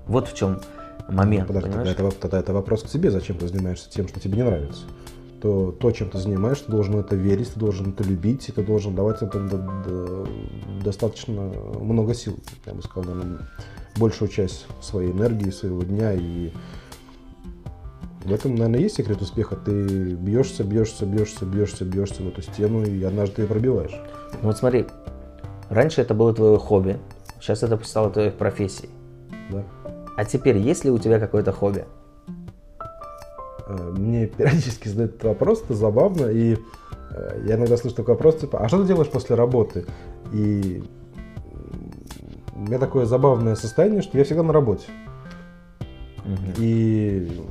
Вот 0.07 0.29
в 0.29 0.35
чем 0.35 0.61
момент. 1.09 1.47
Подожди, 1.47 1.69
тогда 1.69 1.91
это, 1.91 2.11
тогда 2.11 2.39
это 2.39 2.53
вопрос 2.53 2.83
к 2.83 2.87
тебе, 2.87 3.11
зачем 3.11 3.37
ты 3.37 3.47
занимаешься 3.47 3.89
тем, 3.89 4.07
что 4.07 4.19
тебе 4.19 4.37
не 4.37 4.43
нравится. 4.43 4.83
То, 5.41 5.71
то, 5.71 5.91
чем 5.91 6.09
ты 6.09 6.19
занимаешься, 6.19 6.65
ты 6.65 6.71
должен 6.71 6.95
это 6.97 7.15
верить, 7.15 7.53
ты 7.53 7.59
должен 7.59 7.89
это 7.89 8.03
любить, 8.03 8.47
и 8.49 8.51
ты 8.51 8.63
должен 8.63 8.93
давать 8.93 9.23
этому 9.23 9.49
до, 9.49 9.57
до, 9.57 10.27
достаточно 10.83 11.51
много 11.79 12.13
сил, 12.13 12.37
я 12.65 12.73
бы 12.73 12.83
сказал, 12.83 13.15
наверное, 13.15 13.47
большую 13.97 14.29
часть 14.29 14.67
своей 14.81 15.11
энергии, 15.11 15.49
своего 15.49 15.83
дня 15.83 16.13
и 16.13 16.51
в 18.23 18.31
этом, 18.31 18.53
наверное, 18.53 18.81
есть 18.81 18.97
секрет 18.97 19.19
успеха. 19.21 19.55
Ты 19.55 20.13
бьешься, 20.13 20.63
бьешься, 20.63 21.05
бьешься, 21.05 21.43
бьешься, 21.43 21.85
бьешься 21.85 22.21
в 22.21 22.27
эту 22.27 22.43
стену, 22.43 22.83
и 22.83 23.03
однажды 23.03 23.41
ее 23.41 23.47
пробиваешь. 23.47 23.99
Ну 24.33 24.47
вот 24.49 24.57
смотри, 24.57 24.85
раньше 25.69 26.01
это 26.01 26.13
было 26.13 26.33
твое 26.33 26.57
хобби, 26.59 26.99
сейчас 27.39 27.63
это 27.63 27.83
стало 27.83 28.11
твоей 28.11 28.29
профессией. 28.29 28.91
Да. 29.49 29.63
А 30.17 30.25
теперь 30.25 30.57
есть 30.57 30.85
ли 30.85 30.91
у 30.91 30.99
тебя 30.99 31.19
какое-то 31.19 31.51
хобби? 31.51 31.85
Э, 33.71 33.91
мне 33.91 34.27
периодически 34.27 34.87
задают 34.87 35.15
этот 35.15 35.23
вопрос, 35.23 35.63
это 35.63 35.73
забавно, 35.73 36.27
и 36.27 36.57
э, 37.11 37.43
я 37.45 37.55
иногда 37.55 37.77
слышу 37.77 37.95
такой 37.95 38.15
вопрос, 38.15 38.37
типа, 38.37 38.59
а 38.59 38.67
что 38.67 38.81
ты 38.81 38.87
делаешь 38.87 39.09
после 39.09 39.35
работы? 39.35 39.85
И 40.33 40.83
у 42.55 42.59
меня 42.59 42.79
такое 42.79 43.05
забавное 43.05 43.55
состояние, 43.55 44.01
что 44.01 44.17
я 44.17 44.23
всегда 44.23 44.43
на 44.43 44.53
работе. 44.53 44.87
Угу. 46.25 46.53
И 46.57 47.41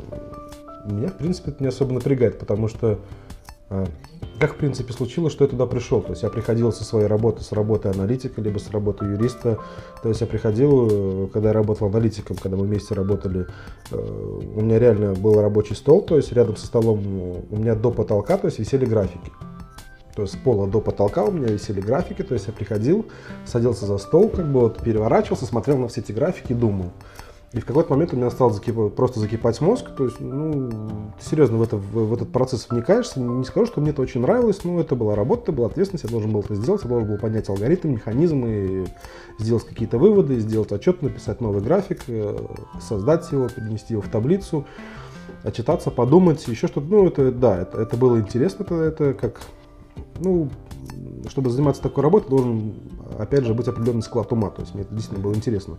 меня, 0.87 1.09
в 1.09 1.17
принципе, 1.17 1.50
это 1.50 1.62
не 1.62 1.69
особо 1.69 1.93
напрягает, 1.93 2.39
потому 2.39 2.69
что 2.69 3.00
а, 3.69 3.87
как, 4.40 4.54
в 4.54 4.56
принципе, 4.56 4.94
случилось, 4.94 5.35
что 5.35 5.44
я 5.44 5.50
туда 5.50 5.66
пришел. 5.66 6.00
То 6.00 6.11
есть 6.11 6.23
я 6.23 6.30
приходил 6.30 6.73
со 6.73 6.82
своей 6.82 7.06
работы, 7.06 7.44
с 7.44 7.52
работы 7.52 7.88
аналитика, 7.88 8.40
либо 8.40 8.59
с 8.59 8.70
работы 8.70 9.04
юриста. 9.04 9.59
То 10.02 10.09
есть 10.09 10.23
я 10.23 10.26
приходил, 10.26 10.88
э, 10.90 11.28
когда 11.30 11.50
я 11.50 11.52
работал 11.52 11.88
аналитиком, 11.88 12.37
когда 12.37 12.56
мы 12.56 12.64
вместе 12.64 12.94
работали, 12.94 13.47
э, 13.90 13.97
у 13.97 14.61
меня 14.62 14.78
реально 14.78 15.12
был 15.12 15.38
рабочий 15.40 15.75
стол, 15.75 16.00
то 16.00 16.16
есть 16.16 16.32
рядом 16.32 16.56
со 16.56 16.66
столом 16.66 17.00
у 17.50 17.56
меня 17.56 17.75
до 17.75 17.90
потолка, 17.90 18.38
то 18.38 18.47
есть 18.47 18.59
висели 18.59 18.87
графики. 18.87 19.30
То 20.16 20.23
есть 20.23 20.35
с 20.35 20.37
пола 20.37 20.66
до 20.66 20.80
потолка 20.80 21.23
у 21.23 21.30
меня 21.30 21.49
висели 21.49 21.80
графики, 21.82 22.23
то 22.23 22.32
есть 22.32 22.47
я 22.47 22.54
приходил, 22.54 23.06
садился 23.44 23.85
за 23.85 23.99
стол, 23.99 24.30
как 24.30 24.50
бы 24.50 24.61
вот 24.61 24.82
переворачивался, 24.82 25.44
смотрел 25.44 25.76
на 25.76 25.88
все 25.88 26.00
эти 26.00 26.12
графики, 26.12 26.54
думал. 26.54 26.92
И 27.52 27.59
в 27.59 27.66
какой-то 27.66 27.90
момент 27.90 28.12
у 28.14 28.16
меня 28.16 28.30
стал 28.30 28.50
закип... 28.50 28.95
просто 28.95 29.19
закипать 29.19 29.61
мозг. 29.61 29.90
То 29.97 30.04
есть, 30.04 30.21
ну, 30.21 30.71
ты 31.19 31.25
серьезно 31.25 31.59
в, 31.59 31.62
это, 31.62 31.78
в, 31.78 32.14
этот 32.14 32.30
процесс 32.30 32.69
вникаешься. 32.71 33.19
Не 33.19 33.45
скажу, 33.45 33.66
что 33.66 33.80
мне 33.80 33.90
это 33.90 34.02
очень 34.02 34.21
нравилось, 34.21 34.62
но 34.62 34.80
это 34.80 34.95
была 34.95 35.16
работа, 35.16 35.45
это 35.45 35.52
была 35.52 35.66
ответственность, 35.66 36.04
я 36.04 36.11
должен 36.11 36.30
был 36.30 36.40
это 36.40 36.54
сделать, 36.54 36.83
я 36.85 36.88
должен 36.88 37.09
был 37.09 37.19
понять 37.19 37.49
алгоритм, 37.49 37.88
механизмы, 37.88 38.87
сделать 39.38 39.64
какие-то 39.64 39.99
выводы, 39.99 40.38
сделать 40.38 40.71
отчет, 40.71 41.02
написать 41.02 41.40
новый 41.40 41.61
график, 41.61 42.02
э, 42.07 42.38
создать 42.80 43.30
его, 43.33 43.49
перенести 43.49 43.95
его 43.95 44.02
в 44.02 44.09
таблицу, 44.09 44.64
отчитаться, 45.42 45.90
подумать, 45.90 46.47
еще 46.47 46.69
что-то. 46.69 46.87
Ну, 46.87 47.09
это, 47.09 47.33
да, 47.33 47.62
это, 47.62 47.80
это 47.80 47.97
было 47.97 48.21
интересно, 48.21 48.62
это, 48.62 48.75
это 48.76 49.14
как, 49.14 49.40
ну, 50.21 50.50
чтобы 51.28 51.50
заниматься 51.50 51.83
такой 51.83 52.04
работой, 52.04 52.30
должен, 52.30 52.75
опять 53.19 53.45
же, 53.45 53.55
быть 53.55 53.69
определенный 53.69 54.02
склад 54.02 54.33
ума. 54.33 54.50
То 54.50 54.62
есть 54.62 54.75
мне 54.75 54.83
это 54.83 54.95
действительно 54.95 55.23
было 55.23 55.35
интересно. 55.35 55.76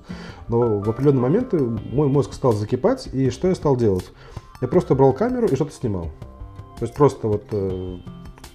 Но 0.47 0.79
в 0.79 0.89
определенный 0.89 1.21
момент 1.21 1.53
мой 1.53 2.07
мозг 2.07 2.33
стал 2.33 2.53
закипать, 2.53 3.07
и 3.13 3.29
что 3.29 3.47
я 3.47 3.55
стал 3.55 3.75
делать? 3.75 4.11
Я 4.61 4.67
просто 4.67 4.95
брал 4.95 5.13
камеру 5.13 5.47
и 5.47 5.55
что-то 5.55 5.71
снимал. 5.71 6.11
То 6.79 6.85
есть 6.85 6.93
просто 6.95 7.27
вот 7.27 7.43
э, 7.51 7.97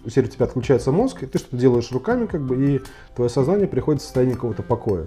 у 0.05 0.11
тебя 0.11 0.47
отключается 0.47 0.93
мозг, 0.93 1.23
и 1.23 1.27
ты 1.27 1.39
что-то 1.39 1.57
делаешь 1.57 1.91
руками, 1.93 2.27
как 2.27 2.43
бы, 2.43 2.57
и 2.57 2.81
твое 3.15 3.29
сознание 3.29 3.67
приходит 3.67 4.01
в 4.01 4.05
состояние 4.05 4.37
какого-то 4.37 4.63
покоя. 4.63 5.07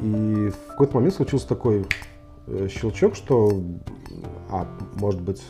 И 0.00 0.50
в 0.50 0.70
какой-то 0.70 0.96
момент 0.96 1.14
случился 1.14 1.46
такой 1.46 1.86
э, 2.46 2.68
щелчок, 2.68 3.14
что, 3.14 3.62
а, 4.50 4.66
может 4.94 5.20
быть, 5.20 5.42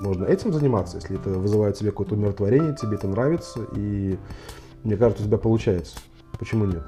можно 0.00 0.24
этим 0.24 0.52
заниматься, 0.52 0.96
если 0.98 1.18
это 1.18 1.30
вызывает 1.30 1.76
тебе 1.76 1.90
какое-то 1.90 2.14
умиротворение, 2.14 2.76
тебе 2.76 2.96
это 2.96 3.08
нравится, 3.08 3.60
и 3.74 4.16
мне 4.84 4.96
кажется, 4.96 5.22
у 5.24 5.26
тебя 5.26 5.38
получается. 5.38 5.98
Почему 6.38 6.64
нет? 6.64 6.82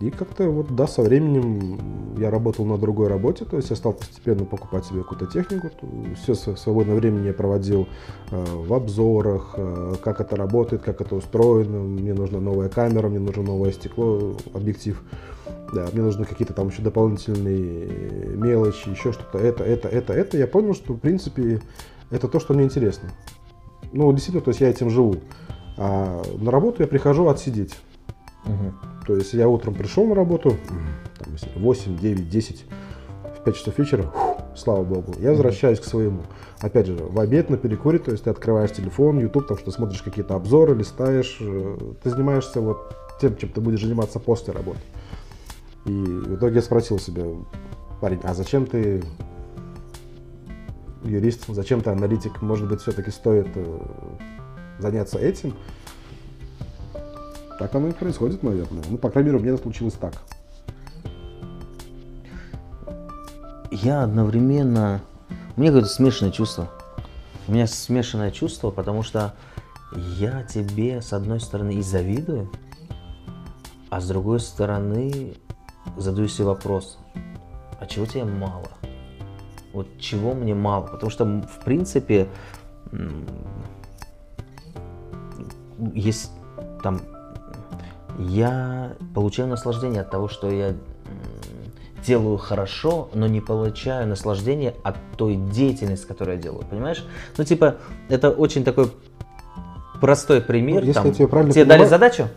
И 0.00 0.10
как-то 0.10 0.48
вот, 0.48 0.74
да, 0.74 0.86
со 0.86 1.02
временем 1.02 2.16
я 2.18 2.30
работал 2.30 2.64
на 2.64 2.78
другой 2.78 3.08
работе, 3.08 3.44
то 3.44 3.58
есть 3.58 3.68
я 3.68 3.76
стал 3.76 3.92
постепенно 3.92 4.46
покупать 4.46 4.86
себе 4.86 5.02
какую-то 5.02 5.26
технику. 5.26 5.70
Все 6.22 6.34
свободное 6.34 6.94
время 6.94 7.22
я 7.22 7.34
проводил 7.34 7.86
э, 8.30 8.44
в 8.44 8.72
обзорах, 8.72 9.54
э, 9.58 9.96
как 10.02 10.22
это 10.22 10.36
работает, 10.36 10.80
как 10.82 11.02
это 11.02 11.16
устроено. 11.16 11.80
Мне 11.80 12.14
нужна 12.14 12.40
новая 12.40 12.70
камера, 12.70 13.08
мне 13.08 13.18
нужно 13.18 13.42
новое 13.42 13.72
стекло, 13.72 14.36
объектив. 14.54 15.02
Да, 15.74 15.86
мне 15.92 16.02
нужны 16.02 16.24
какие-то 16.24 16.54
там 16.54 16.68
еще 16.68 16.80
дополнительные 16.80 18.36
мелочи, 18.36 18.88
еще 18.88 19.12
что-то. 19.12 19.36
Это, 19.36 19.64
это, 19.64 19.88
это, 19.88 20.14
это. 20.14 20.38
Я 20.38 20.46
понял, 20.46 20.74
что, 20.74 20.94
в 20.94 20.98
принципе, 20.98 21.60
это 22.10 22.26
то, 22.26 22.40
что 22.40 22.54
мне 22.54 22.64
интересно. 22.64 23.10
Ну, 23.92 24.10
действительно, 24.14 24.42
то 24.42 24.50
есть 24.50 24.62
я 24.62 24.70
этим 24.70 24.88
живу. 24.88 25.16
А 25.82 26.22
на 26.38 26.50
работу 26.50 26.82
я 26.82 26.86
прихожу 26.86 27.26
отсидеть. 27.28 27.74
Мгм. 28.44 28.78
То 29.06 29.16
есть 29.16 29.32
я 29.32 29.48
утром 29.48 29.74
пришел 29.74 30.06
на 30.06 30.14
работу, 30.14 30.54
там, 31.18 31.32
если 31.32 31.58
8, 31.58 31.96
9, 31.96 32.28
10, 32.28 32.66
в 33.38 33.42
5 33.42 33.56
часов 33.56 33.78
вечера, 33.78 34.02
фух, 34.02 34.40
слава 34.54 34.84
богу, 34.84 35.14
я 35.18 35.30
возвращаюсь 35.30 35.80
к 35.80 35.84
своему. 35.84 36.20
Опять 36.60 36.86
же, 36.86 36.96
в 36.96 37.18
обед 37.18 37.48
на 37.48 37.56
перекуре, 37.56 37.98
то 37.98 38.10
есть 38.10 38.24
ты 38.24 38.30
открываешь 38.30 38.72
телефон, 38.72 39.20
YouTube, 39.20 39.46
там 39.46 39.56
что 39.56 39.70
смотришь 39.70 40.02
какие-то 40.02 40.34
обзоры, 40.34 40.74
листаешь, 40.74 41.38
э, 41.40 41.78
ты 42.02 42.10
занимаешься 42.10 42.60
вот 42.60 42.94
тем, 43.18 43.38
чем 43.38 43.48
ты 43.48 43.62
будешь 43.62 43.80
заниматься 43.82 44.18
после 44.18 44.52
работы. 44.52 44.80
И 45.86 45.90
в 45.92 46.36
итоге 46.36 46.56
я 46.56 46.62
спросил 46.62 46.98
себя, 46.98 47.24
парень, 48.02 48.20
а 48.22 48.34
зачем 48.34 48.66
ты 48.66 49.02
юрист, 51.04 51.46
зачем 51.48 51.80
ты 51.80 51.88
аналитик, 51.88 52.42
может 52.42 52.68
быть, 52.68 52.82
все-таки 52.82 53.10
стоит 53.10 53.48
э, 53.54 53.78
заняться 54.80 55.18
этим? 55.18 55.54
Так 57.58 57.74
оно 57.74 57.88
и 57.88 57.92
происходит, 57.92 58.42
наверное. 58.42 58.82
Ну, 58.88 58.96
по 58.96 59.10
крайней 59.10 59.30
мере, 59.30 59.38
у 59.38 59.42
меня 59.42 59.54
это 59.54 59.62
случилось 59.62 59.94
так. 59.94 60.14
Я 63.70 64.02
одновременно... 64.02 65.02
У 65.56 65.60
меня 65.60 65.70
какое-то 65.70 65.92
смешанное 65.92 66.32
чувство. 66.32 66.70
У 67.46 67.52
меня 67.52 67.66
смешанное 67.66 68.30
чувство, 68.30 68.70
потому 68.70 69.02
что 69.02 69.34
я 70.18 70.42
тебе, 70.44 71.02
с 71.02 71.12
одной 71.12 71.40
стороны, 71.40 71.72
и 71.74 71.82
завидую, 71.82 72.50
а 73.90 74.00
с 74.00 74.08
другой 74.08 74.40
стороны, 74.40 75.34
задаю 75.96 76.28
себе 76.28 76.46
вопрос, 76.46 76.98
а 77.80 77.86
чего 77.86 78.06
тебе 78.06 78.24
мало? 78.24 78.68
Вот 79.72 79.86
чего 79.98 80.34
мне 80.34 80.54
мало? 80.54 80.86
Потому 80.86 81.10
что, 81.10 81.24
в 81.24 81.64
принципе, 81.64 82.28
есть 85.94 86.30
там... 86.82 87.00
Я 88.18 88.92
получаю 89.14 89.48
наслаждение 89.48 90.02
от 90.02 90.10
того, 90.10 90.28
что 90.28 90.50
я 90.50 90.74
делаю 92.06 92.36
хорошо, 92.38 93.08
но 93.14 93.26
не 93.26 93.40
получаю 93.40 94.06
наслаждения 94.06 94.74
от 94.82 94.96
той 95.16 95.36
деятельности, 95.36 96.06
которую 96.06 96.36
я 96.36 96.42
делаю. 96.42 96.64
Понимаешь? 96.68 97.06
Ну, 97.36 97.44
типа, 97.44 97.76
это 98.08 98.30
очень 98.30 98.64
такой 98.64 98.90
простой 100.00 100.40
пример. 100.40 100.80
Ну, 100.80 100.86
если 100.86 100.92
там, 101.00 101.06
я 101.08 101.12
тебя 101.14 101.28
правильно 101.28 101.52
тебе 101.52 101.64
дали 101.64 101.80
понимаю- 101.82 101.90
задачу, 101.90 102.28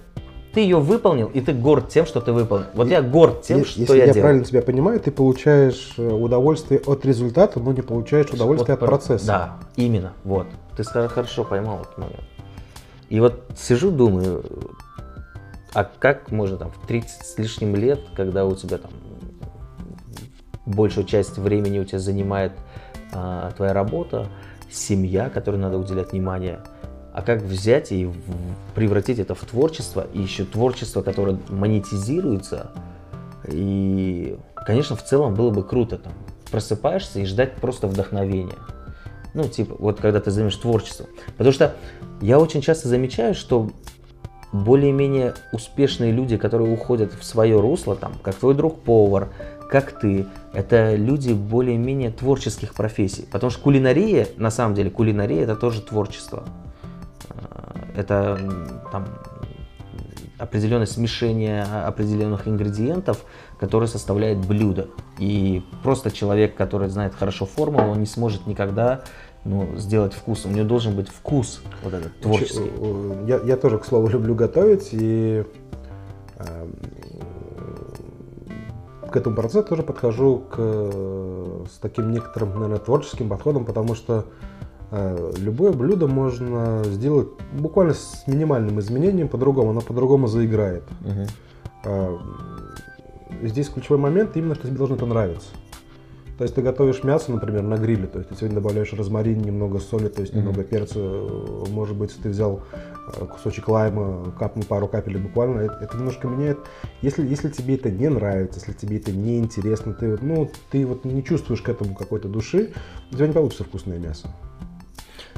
ты 0.54 0.60
ее 0.60 0.80
выполнил, 0.80 1.28
и 1.28 1.42
ты 1.42 1.52
горд 1.54 1.90
тем, 1.90 2.06
что 2.06 2.22
ты 2.22 2.32
выполнил. 2.32 2.68
Вот 2.76 2.88
я 2.88 3.02
горд 3.02 3.42
тем, 3.42 3.60
Е- 3.60 3.66
что 3.66 3.80
Если 3.82 3.94
я, 3.98 4.00
я, 4.02 4.06
делаю. 4.08 4.22
правильно 4.22 4.46
тебя 4.46 4.62
понимаю, 4.62 5.00
ты 5.00 5.12
получаешь 5.12 5.94
э, 5.98 6.08
удовольствие 6.08 6.80
от 6.86 7.06
результата, 7.06 7.60
но 7.60 7.72
не 7.72 7.82
получаешь 7.82 8.28
удовольствие 8.30 8.76
Вот 8.76 8.84
от 8.84 8.88
про- 8.90 8.98
процесса. 8.98 9.26
Да, 9.26 9.58
именно, 9.76 10.14
вот. 10.24 10.46
Ты 10.78 10.84
хорошо 10.84 11.44
поймал 11.44 11.82
этот 11.82 11.98
момент. 11.98 12.20
И 13.14 13.20
вот 13.20 13.44
сижу, 13.56 13.92
думаю, 13.92 14.44
а 15.72 15.84
как 15.84 16.32
можно 16.32 16.58
там 16.58 16.72
в 16.72 16.88
30 16.88 17.24
с 17.24 17.38
лишним 17.38 17.76
лет, 17.76 18.00
когда 18.16 18.44
у 18.44 18.56
тебя 18.56 18.80
там 18.80 18.90
большую 20.66 21.06
часть 21.06 21.38
времени 21.38 21.78
у 21.78 21.84
тебя 21.84 22.00
занимает 22.00 22.54
а, 23.12 23.52
твоя 23.52 23.72
работа, 23.72 24.30
семья, 24.72 25.30
которой 25.30 25.58
надо 25.58 25.78
уделять 25.78 26.12
внимание, 26.12 26.62
а 27.14 27.22
как 27.22 27.44
взять 27.44 27.92
и 27.92 28.10
превратить 28.74 29.20
это 29.20 29.36
в 29.36 29.42
творчество, 29.42 30.08
и 30.12 30.20
еще 30.20 30.44
творчество, 30.44 31.04
которое 31.04 31.38
монетизируется, 31.50 32.72
и, 33.48 34.40
конечно, 34.56 34.96
в 34.96 35.04
целом 35.04 35.36
было 35.36 35.52
бы 35.52 35.64
круто 35.64 36.00
там 36.00 36.14
просыпаешься 36.50 37.20
и 37.20 37.26
ждать 37.26 37.58
просто 37.58 37.86
вдохновения. 37.86 38.58
Ну, 39.36 39.48
типа, 39.48 39.76
вот 39.78 40.00
когда 40.00 40.20
ты 40.20 40.32
займешь 40.32 40.56
творчеством. 40.56 41.08
Потому 41.38 41.52
что 41.54 41.76
я 42.22 42.40
очень 42.40 42.62
часто 42.62 42.88
замечаю, 42.88 43.34
что 43.34 43.70
более-менее 44.52 45.34
успешные 45.52 46.12
люди, 46.12 46.38
которые 46.38 46.72
уходят 46.72 47.14
в 47.14 47.24
свое 47.24 47.60
русло, 47.60 47.96
там, 47.96 48.14
как 48.22 48.36
твой 48.36 48.54
друг 48.54 48.82
повар, 48.82 49.30
как 49.70 50.00
ты, 50.00 50.28
это 50.54 50.96
люди 50.96 51.34
более-менее 51.34 52.12
творческих 52.12 52.76
профессий. 52.76 53.28
Потому 53.32 53.50
что 53.50 53.62
кулинария, 53.62 54.28
на 54.38 54.52
самом 54.52 54.76
деле, 54.76 54.92
кулинария 54.92 55.44
это 55.44 55.56
тоже 55.56 55.82
творчество. 55.82 56.44
А, 57.30 57.74
Это 57.96 58.40
там 58.92 59.08
определенное 60.38 60.86
смешение 60.86 61.64
определенных 61.64 62.48
ингредиентов, 62.48 63.26
которое 63.60 63.88
составляет 63.88 64.38
блюдо. 64.38 64.90
И 65.18 65.64
просто 65.82 66.12
человек, 66.12 66.54
который 66.56 66.90
знает 66.90 67.16
хорошо 67.16 67.46
формулу, 67.46 67.92
он 67.92 68.00
не 68.00 68.06
сможет 68.06 68.46
никогда 68.46 69.02
ну, 69.46 69.76
сделать 69.78 70.14
вкус. 70.14 70.46
У 70.46 70.50
него 70.50 70.66
должен 70.68 70.96
быть 70.96 71.10
вкус 71.10 71.62
вот 71.84 71.94
этот 71.94 72.18
творческий. 72.20 72.66
Ч- 72.66 72.72
э, 72.80 73.26
Я, 73.28 73.40
я 73.46 73.58
тоже, 73.58 73.78
к 73.80 73.86
слову, 73.86 74.08
люблю 74.10 74.36
готовить, 74.36 74.90
и 74.94 75.44
эм, 76.38 76.76
к 79.12 79.16
этому 79.18 79.36
процессу 79.36 79.68
тоже 79.68 79.84
подхожу 79.84 80.38
к, 80.50 80.56
э, 80.58 81.66
с 81.72 81.78
таким 81.78 82.12
некоторым, 82.12 82.54
наверное, 82.54 82.80
творческим 82.80 83.30
подходом, 83.30 83.66
потому 83.66 83.96
что 83.96 84.26
э, 84.92 85.32
любое 85.38 85.72
блюдо 85.72 86.08
можно 86.08 86.84
сделать 86.86 87.28
буквально 87.54 87.94
с 87.94 88.24
минимальным 88.28 88.80
изменением 88.80 89.28
по-другому, 89.28 89.72
оно 89.72 89.82
по-другому 89.82 90.28
заиграет. 90.28 90.84
Мгм. 91.02 91.26
А, 91.86 92.18
Здесь 93.42 93.68
ключевой 93.68 94.00
момент 94.00 94.38
именно, 94.38 94.56
что 94.56 94.68
тебе 94.68 94.78
должно 94.78 94.96
это 94.96 95.06
нравиться. 95.06 95.48
То 96.44 96.46
есть 96.46 96.56
ты 96.56 96.62
готовишь 96.62 97.06
мясо, 97.06 97.32
например, 97.32 97.62
на 97.64 97.76
гриле, 97.78 98.06
то 98.06 98.18
есть 98.18 98.28
ты 98.30 98.36
сегодня 98.36 98.56
добавляешь 98.56 98.92
розмарин, 98.92 99.42
немного 99.42 99.80
соли, 99.80 100.10
то 100.10 100.20
есть 100.20 100.34
Мгм. 100.34 100.42
немного 100.42 100.66
перца, 100.66 101.00
может 101.70 101.96
быть, 101.96 102.14
ты 102.22 102.28
взял 102.28 102.60
э, 103.16 103.26
кусочек 103.28 103.70
лайма, 103.70 104.30
капнул 104.38 104.66
пару 104.66 104.90
капель 104.90 105.18
буквально, 105.20 105.62
это, 105.62 105.78
это 105.80 105.96
немножко 105.96 106.28
меняет. 106.28 106.58
Если, 107.02 107.26
если 107.26 107.48
тебе 107.48 107.76
это 107.76 107.90
не 107.90 108.10
нравится, 108.10 108.60
если 108.60 108.74
тебе 108.74 108.98
это 108.98 109.14
не 109.14 109.40
интересно, 109.40 109.94
ты, 109.94 110.18
ну, 110.22 110.52
ты 110.70 110.86
вот 110.86 111.06
не 111.06 111.24
чувствуешь 111.24 111.62
к 111.62 111.70
этому 111.70 111.96
какой-то 111.96 112.28
души, 112.28 112.74
у 113.10 113.16
тебя 113.16 113.28
не 113.28 113.34
получится 113.34 113.64
вкусное 113.64 113.98
мясо. 113.98 114.28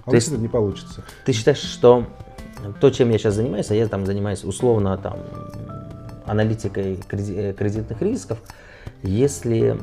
А 0.06 0.10
То 0.10 0.16
есть- 0.16 0.30
это 0.30 0.38
не 0.38 0.48
получится. 0.48 1.04
Ты 1.24 1.34
считаешь, 1.34 1.60
что 1.60 2.08
то, 2.82 2.90
чем 2.90 3.12
я 3.12 3.20
сейчас 3.20 3.36
занимаюсь, 3.36 3.70
а 3.70 3.76
я 3.76 3.88
там 3.88 4.08
занимаюсь 4.08 4.44
условно 4.44 4.98
там 4.98 5.20
аналитикой 6.26 7.00
э, 7.12 7.54
кредитных 7.54 8.02
рисков, 8.02 8.40
если 9.04 9.80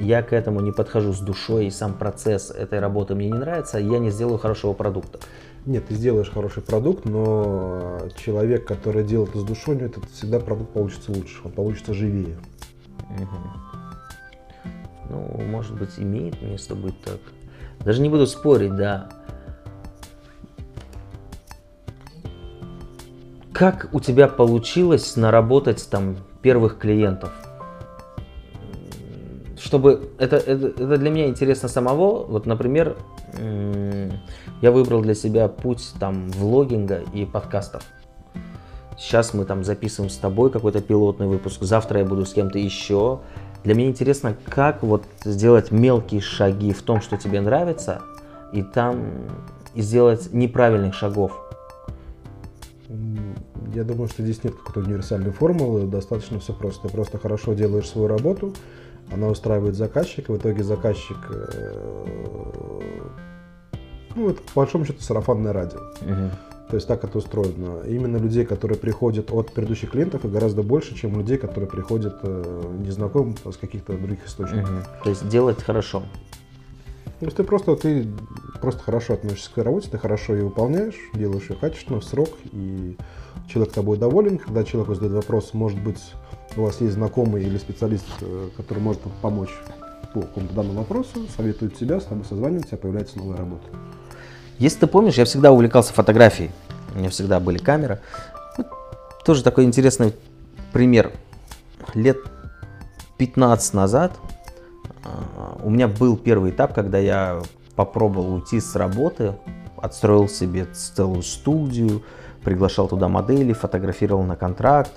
я 0.00 0.22
к 0.22 0.32
этому 0.32 0.60
не 0.60 0.72
подхожу 0.72 1.12
с 1.12 1.20
душой 1.20 1.66
и 1.66 1.70
сам 1.70 1.94
процесс 1.94 2.50
этой 2.50 2.80
работы 2.80 3.14
мне 3.14 3.30
не 3.30 3.38
нравится, 3.38 3.78
я 3.78 3.98
не 3.98 4.10
сделаю 4.10 4.38
хорошего 4.38 4.72
продукта. 4.72 5.20
Нет, 5.64 5.86
ты 5.88 5.94
сделаешь 5.94 6.30
хороший 6.30 6.62
продукт, 6.62 7.04
но 7.06 7.98
человек, 8.16 8.66
который 8.66 9.04
делает 9.04 9.30
это 9.30 9.40
с 9.40 9.44
душой, 9.44 9.76
этот 9.78 10.04
всегда 10.10 10.38
продукт 10.38 10.72
получится 10.72 11.12
лучше, 11.12 11.40
он 11.44 11.52
получится 11.52 11.92
живее. 11.92 12.36
Ну, 15.08 15.40
может 15.50 15.76
быть, 15.76 15.98
имеет 15.98 16.40
место 16.42 16.74
быть 16.74 17.00
так. 17.02 17.20
Даже 17.84 18.02
не 18.02 18.08
буду 18.08 18.26
спорить, 18.26 18.74
да. 18.76 19.08
Как 23.52 23.88
у 23.92 24.00
тебя 24.00 24.28
получилось 24.28 25.16
наработать 25.16 25.88
там 25.90 26.16
первых 26.42 26.78
клиентов? 26.78 27.32
Чтобы 29.66 30.10
это, 30.18 30.36
это, 30.36 30.68
это 30.68 30.96
для 30.96 31.10
меня 31.10 31.26
интересно 31.26 31.68
самого. 31.68 32.24
Вот, 32.24 32.46
например, 32.46 32.96
я 34.62 34.70
выбрал 34.70 35.02
для 35.02 35.14
себя 35.14 35.48
путь 35.48 35.92
там 35.98 36.28
влогинга 36.30 37.00
и 37.12 37.24
подкастов. 37.24 37.82
Сейчас 38.96 39.34
мы 39.34 39.44
там 39.44 39.64
записываем 39.64 40.08
с 40.08 40.18
тобой 40.18 40.50
какой-то 40.52 40.80
пилотный 40.80 41.26
выпуск, 41.26 41.62
завтра 41.62 41.98
я 41.98 42.06
буду 42.06 42.24
с 42.24 42.32
кем-то 42.32 42.60
еще. 42.60 43.18
Для 43.64 43.74
меня 43.74 43.88
интересно, 43.88 44.36
как 44.48 44.84
вот 44.84 45.02
сделать 45.24 45.72
мелкие 45.72 46.20
шаги 46.20 46.72
в 46.72 46.82
том, 46.82 47.00
что 47.00 47.16
тебе 47.16 47.40
нравится, 47.40 48.02
и 48.52 48.62
там 48.62 49.04
сделать 49.74 50.32
неправильных 50.32 50.94
шагов? 50.94 51.32
Я 53.74 53.82
думаю, 53.82 54.06
что 54.06 54.22
здесь 54.22 54.44
нет 54.44 54.54
какой-то 54.54 54.88
универсальной 54.88 55.32
формулы, 55.32 55.88
достаточно 55.88 56.38
все 56.38 56.52
просто. 56.52 56.86
Ты 56.86 56.88
просто 56.94 57.18
хорошо 57.18 57.52
делаешь 57.54 57.88
свою 57.88 58.06
работу, 58.06 58.54
она 59.12 59.28
устраивает 59.28 59.74
заказчика, 59.74 60.32
в 60.32 60.36
итоге 60.36 60.62
заказчик, 60.62 61.16
э, 61.30 62.80
ну, 64.14 64.30
это 64.30 64.42
по 64.42 64.60
большому 64.60 64.84
счету 64.84 65.00
сарафанное 65.00 65.52
радио. 65.52 65.80
То 66.68 66.74
есть 66.74 66.88
так 66.88 67.04
это 67.04 67.18
устроено. 67.18 67.82
Именно 67.86 68.16
людей, 68.16 68.44
которые 68.44 68.76
приходят 68.76 69.30
от 69.30 69.52
предыдущих 69.52 69.90
клиентов, 69.92 70.24
и 70.24 70.28
гораздо 70.28 70.64
больше, 70.64 70.96
чем 70.96 71.16
людей, 71.16 71.38
которые 71.38 71.70
приходят 71.70 72.18
э, 72.22 72.74
незнакомым 72.80 73.36
с 73.36 73.56
каких-то 73.56 73.92
других 73.92 74.26
источников. 74.26 74.70
Мгм. 74.70 74.82
То 75.04 75.10
есть 75.10 75.28
делать 75.28 75.62
хорошо. 75.62 76.02
То 77.18 77.24
есть 77.24 77.36
ты 77.36 77.44
просто, 77.44 77.76
ты 77.76 78.06
просто 78.60 78.82
хорошо 78.82 79.14
относишься 79.14 79.50
к 79.50 79.54
своей 79.54 79.66
работе, 79.66 79.88
ты 79.90 79.98
хорошо 79.98 80.34
ее 80.34 80.44
выполняешь, 80.44 80.96
делаешь 81.14 81.48
ее 81.48 81.56
качественно, 81.56 82.00
в 82.00 82.04
срок, 82.04 82.28
и 82.52 82.96
человек 83.48 83.72
тобой 83.72 83.96
доволен. 83.96 84.38
Когда 84.38 84.64
человеку 84.64 84.94
задает 84.94 85.14
вопрос, 85.14 85.54
может 85.54 85.80
быть, 85.82 86.00
у 86.56 86.62
вас 86.62 86.80
есть 86.82 86.94
знакомый 86.94 87.42
или 87.42 87.56
специалист, 87.56 88.04
э, 88.20 88.50
который 88.56 88.80
может 88.80 89.00
помочь 89.22 89.50
по 90.12 90.20
какому-то 90.20 90.54
данному 90.54 90.80
вопросу, 90.80 91.26
советует 91.34 91.76
тебя, 91.76 92.00
с 92.00 92.04
тобой 92.04 92.24
созванивается, 92.24 92.76
появляется 92.76 93.16
новая 93.18 93.38
работа. 93.38 93.64
Если 94.58 94.80
ты 94.80 94.86
помнишь, 94.86 95.14
я 95.14 95.24
всегда 95.24 95.52
увлекался 95.52 95.94
фотографией. 95.94 96.50
У 96.94 96.98
меня 96.98 97.08
всегда 97.08 97.40
были 97.40 97.58
камеры. 97.58 98.00
Тоже 99.24 99.42
такой 99.42 99.64
интересный 99.64 100.14
пример. 100.72 101.12
Лет 101.94 102.18
15 103.18 103.74
назад 103.74 104.12
у 105.62 105.70
меня 105.70 105.88
был 105.88 106.16
первый 106.16 106.50
этап, 106.50 106.74
когда 106.74 106.98
я 106.98 107.40
попробовал 107.74 108.34
уйти 108.34 108.60
с 108.60 108.74
работы, 108.76 109.34
отстроил 109.76 110.28
себе 110.28 110.66
целую 110.66 111.22
студию, 111.22 112.02
приглашал 112.42 112.88
туда 112.88 113.08
модели, 113.08 113.52
фотографировал 113.52 114.22
на 114.22 114.36
контракт. 114.36 114.92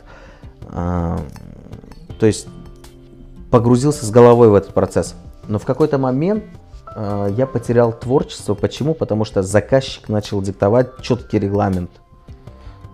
А, 0.67 1.19
То 2.19 2.25
есть 2.25 2.47
погрузился 3.49 4.05
с 4.05 4.11
головой 4.11 4.49
в 4.49 4.55
этот 4.55 4.73
процесс. 4.73 5.15
Но 5.47 5.57
в 5.57 5.65
какой-то 5.65 5.97
момент 5.97 6.43
э, 6.95 7.29
я 7.35 7.47
потерял 7.47 7.91
творчество. 7.91 8.53
Почему? 8.53 8.93
Потому 8.93 9.25
что 9.25 9.41
заказчик 9.41 10.07
начал 10.09 10.41
диктовать 10.41 11.01
четкий 11.01 11.39
регламент, 11.39 11.89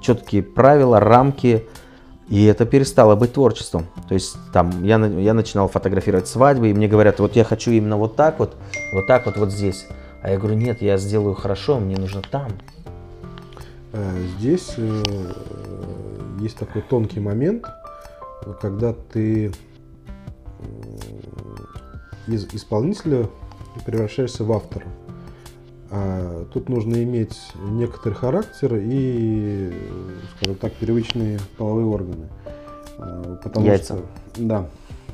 четкие 0.01 0.43
правила, 0.43 0.99
рамки. 0.99 1.67
И 2.27 2.43
это 2.45 2.65
перестало 2.65 3.15
быть 3.15 3.33
творчеством. 3.33 3.85
То 4.07 4.15
есть 4.15 4.35
там 4.51 4.83
я, 4.83 4.97
я 4.97 5.33
начинал 5.33 5.67
фотографировать 5.67 6.27
свадьбы, 6.27 6.69
и 6.69 6.73
мне 6.73 6.87
говорят, 6.87 7.19
вот 7.19 7.35
я 7.35 7.43
хочу 7.43 7.71
именно 7.71 7.97
вот 7.97 8.15
так 8.15 8.39
вот, 8.39 8.55
вот 8.93 9.05
так 9.07 9.25
вот, 9.27 9.37
вот 9.37 9.51
здесь. 9.51 9.85
А 10.23 10.31
я 10.31 10.37
говорю, 10.39 10.55
нет, 10.55 10.81
я 10.81 10.97
сделаю 10.97 11.35
хорошо, 11.35 11.79
мне 11.79 11.95
нужно 11.97 12.21
там. 12.23 12.51
Э, 13.93 14.25
Здесь 14.39 14.73
э, 14.77 15.03
есть 16.41 16.57
такой 16.57 16.81
тонкий 16.81 17.19
момент, 17.19 17.65
когда 18.59 18.93
ты 18.93 19.47
м, 19.47 19.53
из 22.27 22.45
исполнителя 22.53 23.29
превращаешься 23.85 24.43
в 24.43 24.51
автора. 24.51 24.85
А 25.91 26.45
тут 26.51 26.69
нужно 26.69 27.03
иметь 27.03 27.37
некоторый 27.55 28.13
характер 28.13 28.79
и, 28.81 29.71
скажем 30.35 30.55
так, 30.55 30.73
первичные 30.73 31.39
половые 31.57 31.85
органы. 31.85 32.27
А, 32.97 33.37
Потому 33.43 33.65
Яйца. 33.65 33.97
Что, 33.97 34.05
да. 34.37 34.69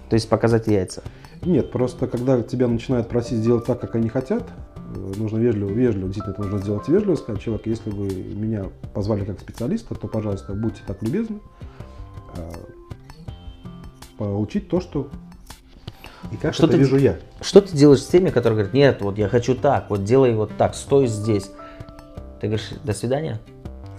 То 0.09 0.15
есть 0.15 0.27
показать 0.29 0.67
яйца. 0.67 1.03
Нет, 1.43 1.71
просто 1.71 2.05
когда 2.07 2.41
тебя 2.43 2.67
начинают 2.67 3.07
просить 3.07 3.37
сделать 3.37 3.65
так, 3.65 3.79
как 3.79 3.95
они 3.95 4.09
хотят, 4.09 4.43
э, 4.75 5.13
нужно 5.17 5.37
вежливо, 5.37 5.69
вежливо, 5.69 6.07
действительно, 6.07 6.33
это 6.33 6.41
нужно 6.41 6.59
сделать 6.59 6.87
вежливо, 6.87 7.15
сказать, 7.15 7.41
человек, 7.41 7.65
если 7.65 7.89
вы 7.89 8.07
меня 8.09 8.65
позвали 8.93 9.25
как 9.25 9.39
специалиста, 9.39 9.95
то, 9.95 10.07
пожалуйста, 10.07 10.53
будьте 10.53 10.81
так 10.85 11.01
любезны, 11.01 11.39
э, 12.35 12.51
получить 14.17 14.67
то, 14.67 14.81
что 14.81 15.09
и 16.31 16.37
как 16.37 16.53
Что 16.53 16.65
это 16.65 16.73
ты 16.73 16.79
вижу 16.79 16.97
я. 16.97 17.17
Что 17.41 17.61
ты 17.61 17.75
делаешь 17.75 18.01
с 18.01 18.07
теми, 18.07 18.29
которые 18.29 18.57
говорят, 18.57 18.73
нет, 18.73 19.01
вот 19.01 19.17
я 19.17 19.27
хочу 19.27 19.55
так, 19.55 19.89
вот 19.89 20.03
делай 20.03 20.33
вот 20.33 20.51
так, 20.57 20.75
стой 20.75 21.07
здесь. 21.07 21.49
Ты 22.39 22.47
говоришь, 22.47 22.69
до 22.83 22.93
свидания? 22.93 23.39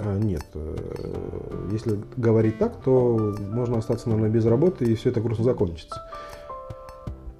А, 0.04 0.18
Нет, 0.18 0.44
э, 0.54 1.68
если 1.70 1.98
говорить 2.16 2.58
так, 2.58 2.76
то 2.82 3.36
можно 3.50 3.78
остаться, 3.78 4.08
наверное, 4.08 4.30
без 4.30 4.44
работы, 4.46 4.84
и 4.84 4.94
все 4.94 5.10
это 5.10 5.20
грустно 5.20 5.44
закончится. 5.44 6.02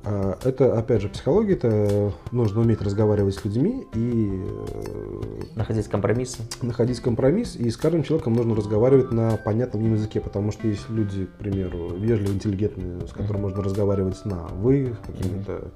А, 0.05 0.37
Это, 0.43 0.77
опять 0.79 1.01
же, 1.03 1.09
психология, 1.09 1.55
это 1.55 2.13
нужно 2.33 2.61
уметь 2.63 2.83
разговаривать 2.83 3.37
с 3.37 3.45
людьми 3.45 3.87
и 3.95 4.43
э, 4.45 5.43
Находить 5.55 5.87
компромиссы? 5.87 6.43
находить 6.61 7.01
компромисс, 7.01 7.55
и 7.55 7.71
с 7.71 7.77
каждым 7.77 8.03
человеком 8.03 8.33
нужно 8.33 8.57
разговаривать 8.57 9.13
на 9.13 9.37
понятном 9.37 9.85
им 9.85 9.95
языке, 9.95 10.21
потому 10.21 10.51
что 10.51 10.67
есть 10.67 10.89
люди, 10.91 11.27
к 11.27 11.33
примеру, 11.39 11.95
вежливые, 11.97 12.35
интеллигентные, 12.35 13.07
с 13.07 13.13
которыми 13.13 13.43
можно 13.43 13.63
разговаривать 13.63 14.25
на 14.25 14.49
«вы», 14.49 14.97
с 15.03 15.07
каким-то 15.07 15.71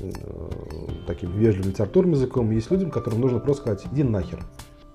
э, 0.00 0.10
таким 1.06 1.30
вежливым 1.38 1.70
литературным 1.70 2.14
языком. 2.14 2.50
Есть 2.50 2.70
людям, 2.72 2.90
которым 2.90 3.20
нужно 3.20 3.38
просто 3.38 3.62
сказать 3.62 3.86
«иди 3.92 4.02
нахер, 4.02 4.40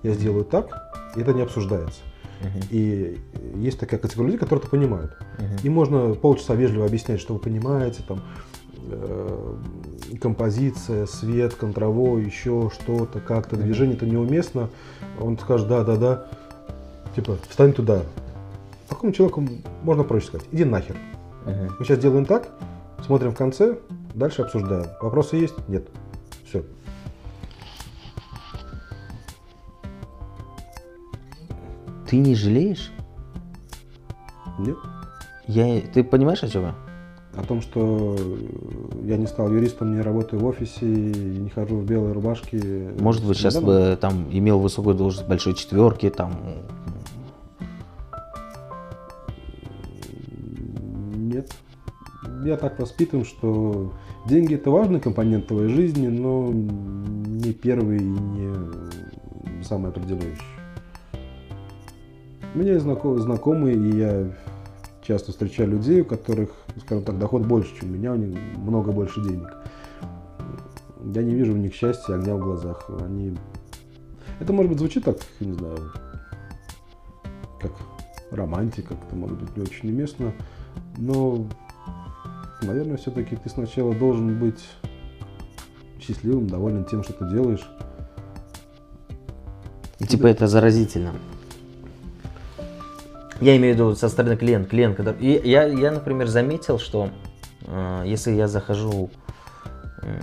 я 0.02 0.12
сделаю 0.12 0.44
так», 0.44 0.68
и 1.16 1.20
это 1.22 1.32
не 1.32 1.40
обсуждается. 1.40 2.00
И 2.70 3.18
есть 3.56 3.78
такая 3.78 4.00
категория 4.00 4.28
людей, 4.28 4.38
которые 4.38 4.62
это 4.62 4.70
понимают. 4.70 5.16
И 5.62 5.68
можно 5.68 6.14
полчаса 6.14 6.54
вежливо 6.54 6.86
объяснять, 6.86 7.20
что 7.20 7.34
вы 7.34 7.40
понимаете, 7.40 8.02
там, 8.06 8.22
э, 8.90 9.56
композиция, 10.20 11.06
свет, 11.06 11.54
контровой, 11.54 12.24
еще 12.24 12.70
что-то, 12.74 13.20
как-то, 13.20 13.56
движение 13.56 13.96
это 13.96 14.06
неуместно. 14.06 14.70
Он 15.20 15.38
скажет, 15.38 15.68
да, 15.68 15.84
да, 15.84 15.96
да, 15.96 16.26
типа, 17.14 17.36
встань 17.48 17.72
туда. 17.72 18.02
Такому 18.88 19.12
человеку 19.12 19.44
можно 19.82 20.04
проще 20.04 20.26
сказать, 20.26 20.46
иди 20.52 20.64
нахер. 20.64 20.96
Мы 21.46 21.84
сейчас 21.84 21.98
делаем 21.98 22.24
так, 22.24 22.48
смотрим 23.04 23.32
в 23.32 23.36
конце, 23.36 23.78
дальше 24.14 24.42
обсуждаем. 24.42 24.86
Вопросы 25.00 25.36
есть? 25.36 25.54
Нет. 25.68 25.88
Ты 32.12 32.18
не 32.18 32.34
жалеешь? 32.34 32.92
Нет. 34.58 34.76
Я... 35.46 35.80
Ты 35.80 36.04
понимаешь, 36.04 36.42
о 36.42 36.48
чем 36.48 36.64
я? 36.64 36.74
О 37.34 37.42
том, 37.42 37.62
что 37.62 38.18
я 39.02 39.16
не 39.16 39.26
стал 39.26 39.50
юристом, 39.50 39.96
не 39.96 40.02
работаю 40.02 40.42
в 40.42 40.44
офисе, 40.44 40.84
не 40.84 41.48
хожу 41.48 41.78
в 41.78 41.86
белой 41.86 42.12
рубашке. 42.12 42.90
Может 43.00 43.26
быть, 43.26 43.38
сейчас 43.38 43.58
бы 43.58 43.96
там 43.98 44.28
имел 44.30 44.58
высокую 44.58 44.94
должность 44.94 45.26
большой 45.26 45.54
четверки, 45.54 46.10
там. 46.10 46.34
Нет. 51.14 51.50
Я 52.44 52.58
так 52.58 52.78
воспитан, 52.78 53.24
что 53.24 53.94
деньги 54.26 54.56
это 54.56 54.70
важный 54.70 55.00
компонент 55.00 55.46
твоей 55.46 55.70
жизни, 55.70 56.08
но 56.08 56.52
не 56.52 57.54
первый 57.54 58.00
и 58.00 58.04
не 58.04 59.64
самый 59.64 59.92
определяющий. 59.92 60.61
У 62.54 62.58
меня 62.58 62.74
есть 62.74 62.84
знако- 62.84 63.18
знакомые, 63.18 63.76
и 63.76 63.96
я 63.96 64.32
часто 65.02 65.32
встречаю 65.32 65.70
людей, 65.70 66.02
у 66.02 66.04
которых, 66.04 66.50
скажем 66.84 67.04
так, 67.04 67.18
доход 67.18 67.46
больше, 67.46 67.74
чем 67.78 67.90
у 67.90 67.92
меня, 67.92 68.12
у 68.12 68.16
них 68.16 68.38
много 68.56 68.92
больше 68.92 69.22
денег. 69.22 69.56
Я 71.14 71.22
не 71.22 71.34
вижу 71.34 71.54
в 71.54 71.58
них 71.58 71.74
счастья, 71.74 72.14
огня 72.14 72.36
в 72.36 72.40
глазах. 72.40 72.88
Они... 73.00 73.36
Это, 74.38 74.52
может 74.52 74.70
быть, 74.70 74.78
звучит 74.78 75.04
так, 75.04 75.16
не 75.40 75.52
знаю, 75.52 75.78
как 77.60 77.72
романтика, 78.30 78.94
это 79.06 79.16
может 79.16 79.40
быть 79.40 79.56
не 79.56 79.62
очень 79.62 79.90
уместно, 79.90 80.32
но, 80.96 81.46
наверное, 82.62 82.96
все-таки 82.96 83.36
ты 83.36 83.48
сначала 83.48 83.94
должен 83.94 84.38
быть 84.38 84.62
счастливым, 86.00 86.48
доволен 86.48 86.84
тем, 86.84 87.02
что 87.02 87.12
ты 87.14 87.28
делаешь. 87.30 87.66
Типа 89.98 90.26
это 90.26 90.46
заразительно. 90.46 91.14
Я 93.42 93.56
имею 93.56 93.74
в 93.74 93.76
виду 93.76 93.94
со 93.96 94.08
стороны 94.08 94.36
клиента. 94.36 94.68
Клиент, 94.68 94.96
когда... 94.96 95.10
И 95.12 95.48
я, 95.48 95.64
я, 95.64 95.90
например, 95.90 96.28
заметил, 96.28 96.78
что 96.78 97.08
э, 97.66 98.04
если 98.06 98.30
я 98.30 98.46
захожу... 98.46 99.10
э, 100.02 100.20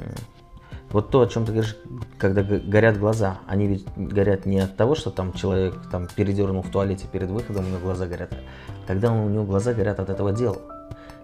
вот 0.90 1.12
то, 1.12 1.20
о 1.20 1.28
чем 1.28 1.46
ты 1.46 1.52
говоришь, 1.52 1.76
когда 2.18 2.42
горят 2.44 2.98
глаза, 2.98 3.40
они 3.46 3.68
ведь 3.68 3.86
горят 3.98 4.46
не 4.46 4.62
от 4.62 4.78
того, 4.78 4.96
что 4.96 5.12
там 5.12 5.34
человек 5.34 5.76
там 5.92 6.08
передернул 6.08 6.64
в 6.64 6.72
туалете 6.72 7.08
перед 7.12 7.30
выходом, 7.30 7.66
у 7.66 7.68
него 7.68 7.80
глаза 7.80 8.06
горят, 8.08 8.32
а 8.32 8.88
когда 8.88 9.12
у 9.12 9.28
него 9.28 9.44
глаза 9.44 9.74
горят 9.74 10.00
от 10.00 10.10
этого 10.10 10.32
дела. 10.32 10.58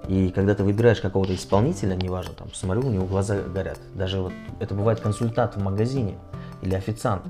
И 0.10 0.29
когда 0.29 0.53
ты 0.53 0.63
выбираешь 0.63 0.99
какого-то 0.99 1.34
исполнителя, 1.34 1.95
неважно, 1.95 2.34
там, 2.34 2.53
смотрю, 2.53 2.89
у 2.89 2.91
него 2.91 3.05
глаза 3.05 3.38
горят. 3.41 3.79
Даже 3.93 4.19
вот 4.19 4.34
это 4.60 4.75
бывает 4.75 4.99
консультант 4.99 5.55
в 5.55 5.63
магазине 5.63 6.15
или 6.62 6.75
официант. 6.75 7.23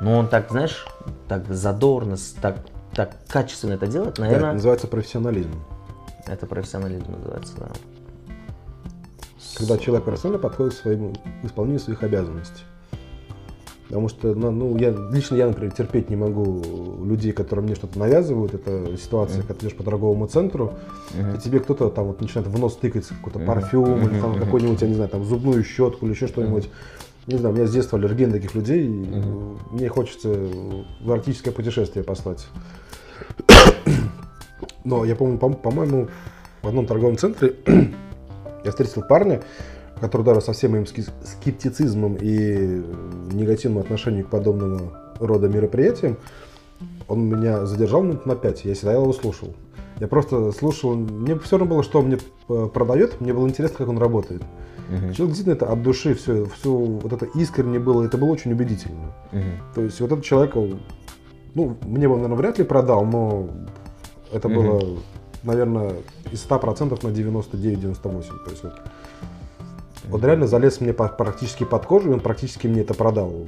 Но 0.00 0.18
он 0.18 0.26
так, 0.26 0.50
знаешь, 0.50 0.84
так 1.28 1.46
задорно, 1.46 2.16
так, 2.42 2.56
так 3.00 3.16
качественно 3.28 3.72
это 3.72 3.86
делает, 3.86 4.16
Да, 4.16 4.24
это 4.24 4.32
наверное, 4.32 4.52
называется 4.54 4.86
профессионализм. 4.86 5.54
это 6.26 6.46
профессионализм 6.46 7.10
называется, 7.10 7.54
да. 7.56 7.68
Когда 9.56 9.78
человек 9.78 10.04
профессионально 10.04 10.42
подходит 10.42 10.74
к 10.74 10.76
своему 10.76 11.14
исполнению 11.42 11.80
своих 11.80 12.02
обязанностей. 12.02 12.62
Потому 13.88 14.08
что, 14.08 14.34
ну, 14.34 14.50
ну, 14.50 14.76
я, 14.76 14.90
лично 14.90 15.34
я, 15.36 15.46
например, 15.46 15.72
терпеть 15.72 16.10
не 16.10 16.16
могу 16.16 17.02
людей, 17.06 17.32
которые 17.32 17.64
мне 17.64 17.74
что-то 17.74 17.98
навязывают. 17.98 18.52
Это 18.52 18.96
ситуация, 18.98 19.40
когда 19.40 19.54
ты 19.54 19.66
идешь 19.66 19.76
по 19.76 19.82
торговому 19.82 20.26
центру, 20.26 20.74
и 21.14 21.38
тебе 21.40 21.58
кто-то 21.58 21.88
там 21.88 22.08
вот 22.08 22.20
начинает 22.20 22.48
в 22.48 22.58
нос 22.58 22.76
тыкать 22.76 23.06
какой-то 23.06 23.38
парфюм, 23.38 24.08
или 24.08 24.20
там 24.20 24.38
какой-нибудь, 24.38 24.82
я 24.82 24.88
не 24.88 24.94
знаю, 24.94 25.08
там 25.08 25.24
зубную 25.24 25.64
щетку 25.64 26.04
или 26.04 26.12
еще 26.12 26.26
что-нибудь. 26.26 26.68
Не 27.26 27.38
знаю, 27.38 27.54
у 27.54 27.56
меня 27.58 27.66
с 27.66 27.72
детства 27.72 27.98
аллергия 27.98 28.26
на 28.26 28.34
таких 28.34 28.54
людей. 28.54 28.86
Мне 28.86 29.88
хочется 29.88 30.28
в 31.00 31.10
арктическое 31.10 31.52
путешествие 31.52 32.04
послать. 32.04 32.46
Но 34.84 35.04
я 35.04 35.14
помню, 35.16 35.38
по- 35.38 35.50
по-моему, 35.50 36.08
в 36.62 36.68
одном 36.68 36.86
торговом 36.86 37.16
центре 37.16 37.54
я 38.64 38.70
встретил 38.70 39.02
парня, 39.02 39.42
который 40.00 40.22
даже 40.22 40.40
со 40.40 40.52
всем 40.52 40.72
моим 40.72 40.86
скептицизмом 40.86 42.16
и 42.20 42.82
негативным 43.32 43.82
отношением 43.82 44.24
к 44.24 44.30
подобному 44.30 44.92
рода 45.18 45.48
мероприятиям, 45.48 46.16
он 47.08 47.26
меня 47.28 47.66
задержал 47.66 48.02
минут 48.02 48.24
на 48.26 48.36
пять, 48.36 48.64
я 48.64 48.74
стоял 48.74 49.02
его 49.02 49.12
слушал. 49.12 49.54
Я 49.98 50.08
просто 50.08 50.50
слушал, 50.52 50.94
мне 50.94 51.38
все 51.38 51.58
равно 51.58 51.74
было, 51.74 51.82
что 51.82 51.98
он 51.98 52.06
мне 52.06 52.18
э, 52.48 52.68
продает, 52.72 53.20
мне 53.20 53.34
было 53.34 53.46
интересно, 53.46 53.76
как 53.78 53.88
он 53.88 53.98
работает. 53.98 54.42
Мгм. 54.88 55.12
Человек 55.12 55.36
действительно 55.36 55.54
это 55.54 55.66
от 55.66 55.82
души, 55.82 56.14
все, 56.14 56.46
все 56.46 56.70
вот 56.72 57.12
это 57.12 57.26
искренне 57.38 57.78
было, 57.78 58.04
это 58.04 58.16
было 58.16 58.30
очень 58.30 58.52
убедительно. 58.52 59.12
Мгм. 59.30 59.52
То 59.74 59.82
есть 59.82 60.00
вот 60.00 60.10
этот 60.10 60.24
человек, 60.24 60.54
ну, 61.54 61.76
мне 61.82 62.08
бы, 62.08 62.14
наверное, 62.16 62.36
вряд 62.36 62.58
ли 62.58 62.64
продал, 62.64 63.04
но 63.04 63.48
это 64.32 64.48
Мгм. 64.48 64.56
было, 64.56 64.98
наверное, 65.42 65.94
из 66.32 66.42
100% 66.42 67.02
на 67.02 67.08
99-98. 67.08 68.44
То 68.44 68.50
есть 68.50 68.62
вот, 68.64 68.74
вот 70.08 70.24
реально 70.24 70.46
залез 70.46 70.80
мне 70.80 70.92
по- 70.92 71.08
практически 71.08 71.64
под 71.64 71.86
кожу, 71.86 72.10
и 72.10 72.14
он 72.14 72.20
практически 72.20 72.66
мне 72.66 72.82
это 72.82 72.94
продал. 72.94 73.46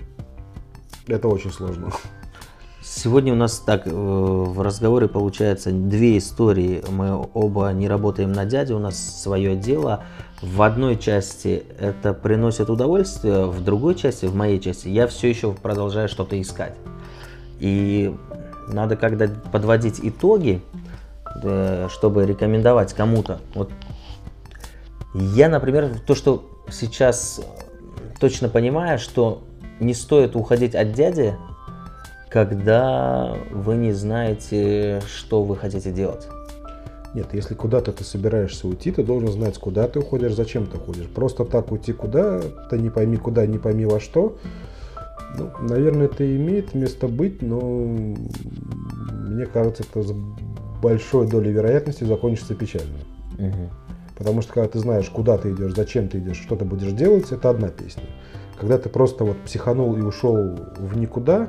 Это 1.06 1.28
очень 1.28 1.52
сложно. 1.52 1.92
Сегодня 2.84 3.32
у 3.32 3.36
нас 3.36 3.58
так 3.60 3.86
э, 3.86 3.90
в 3.90 4.60
разговоре 4.60 5.08
получается 5.08 5.70
две 5.70 6.18
истории. 6.18 6.82
Мы 6.90 7.26
оба 7.32 7.72
не 7.72 7.88
работаем 7.88 8.32
на 8.32 8.44
дяде, 8.44 8.74
у 8.74 8.78
нас 8.80 9.22
свое 9.22 9.54
дело. 9.56 10.04
В 10.40 10.62
одной 10.62 10.96
части 10.96 11.64
это 11.78 12.12
приносит 12.12 12.68
удовольствие, 12.70 13.46
в 13.46 13.62
другой 13.62 13.94
части, 13.94 14.26
в 14.26 14.34
моей 14.34 14.58
части, 14.60 14.88
я 14.88 15.06
все 15.06 15.28
еще 15.30 15.52
продолжаю 15.52 16.08
что-то 16.08 16.40
искать. 16.40 16.74
И 17.62 18.12
надо, 18.66 18.96
когда 18.96 19.28
подводить 19.52 20.00
итоги, 20.02 20.60
э, 21.44 21.86
чтобы 21.88 22.26
рекомендовать 22.26 22.92
кому-то. 22.92 23.38
Вот 23.54 23.70
я, 25.14 25.48
например, 25.48 26.00
то, 26.04 26.16
что 26.16 26.44
сейчас 26.68 27.38
э, 27.38 27.42
точно 28.18 28.48
понимаю, 28.48 28.98
что 28.98 29.44
не 29.78 29.94
стоит 29.94 30.34
уходить 30.34 30.74
от 30.74 30.92
дяди, 30.92 31.36
когда 32.28 33.36
вы 33.52 33.76
не 33.76 33.92
знаете, 33.92 35.00
что 35.06 35.44
вы 35.44 35.56
хотите 35.56 35.92
делать. 35.92 36.26
Нет, 37.14 37.28
если 37.32 37.54
куда-то 37.54 37.92
ты 37.92 38.02
собираешься 38.02 38.66
уйти, 38.66 38.90
ты 38.90 39.04
должен 39.04 39.30
знать, 39.30 39.56
куда 39.56 39.86
ты 39.86 40.00
уходишь, 40.00 40.34
зачем 40.34 40.66
ты 40.66 40.78
уходишь. 40.78 41.06
Просто 41.06 41.44
так 41.44 41.70
уйти 41.70 41.92
куда, 41.92 42.40
ты 42.70 42.78
не 42.78 42.90
пойми 42.90 43.18
куда, 43.18 43.46
не 43.46 43.58
пойми 43.58 43.86
во 43.86 44.00
что. 44.00 44.36
Ну, 45.38 45.50
наверное, 45.60 46.06
это 46.06 46.36
имеет 46.36 46.74
место 46.74 47.08
быть, 47.08 47.42
но 47.42 47.60
мне 47.60 49.46
кажется, 49.46 49.82
это 49.82 50.02
с 50.02 50.12
большой 50.82 51.26
долей 51.26 51.52
вероятности 51.52 52.04
закончится 52.04 52.54
печально. 52.54 52.98
Потому 54.16 54.42
что 54.42 54.52
когда 54.52 54.68
ты 54.68 54.78
знаешь, 54.78 55.08
куда 55.08 55.38
ты 55.38 55.52
идешь, 55.52 55.74
зачем 55.74 56.08
ты 56.08 56.18
идешь, 56.18 56.36
что 56.36 56.54
ты 56.54 56.64
будешь 56.64 56.92
делать, 56.92 57.32
это 57.32 57.50
одна 57.50 57.68
песня. 57.68 58.04
Когда 58.58 58.78
ты 58.78 58.88
просто 58.88 59.24
вот 59.24 59.36
психанул 59.38 59.96
и 59.96 60.02
ушел 60.02 60.56
в 60.76 60.96
никуда, 60.96 61.48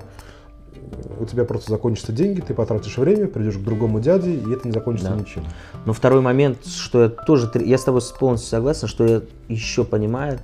у 1.19 1.25
тебя 1.25 1.45
просто 1.45 1.71
закончатся 1.71 2.11
деньги, 2.11 2.41
ты 2.41 2.53
потратишь 2.53 2.97
время, 2.97 3.27
придешь 3.27 3.57
к 3.57 3.61
другому 3.61 3.99
дяде, 3.99 4.33
и 4.33 4.51
это 4.51 4.67
не 4.67 4.71
закончится 4.71 5.11
Да. 5.11 5.19
ничем. 5.19 5.43
Но 5.85 5.93
второй 5.93 6.21
момент, 6.21 6.65
что 6.65 7.03
я 7.03 7.09
тоже, 7.09 7.51
я 7.55 7.77
с 7.77 7.83
тобой 7.83 8.01
полностью 8.19 8.49
согласен, 8.49 8.87
что 8.87 9.05
я 9.05 9.21
еще 9.49 9.83
понимаю, 9.83 10.39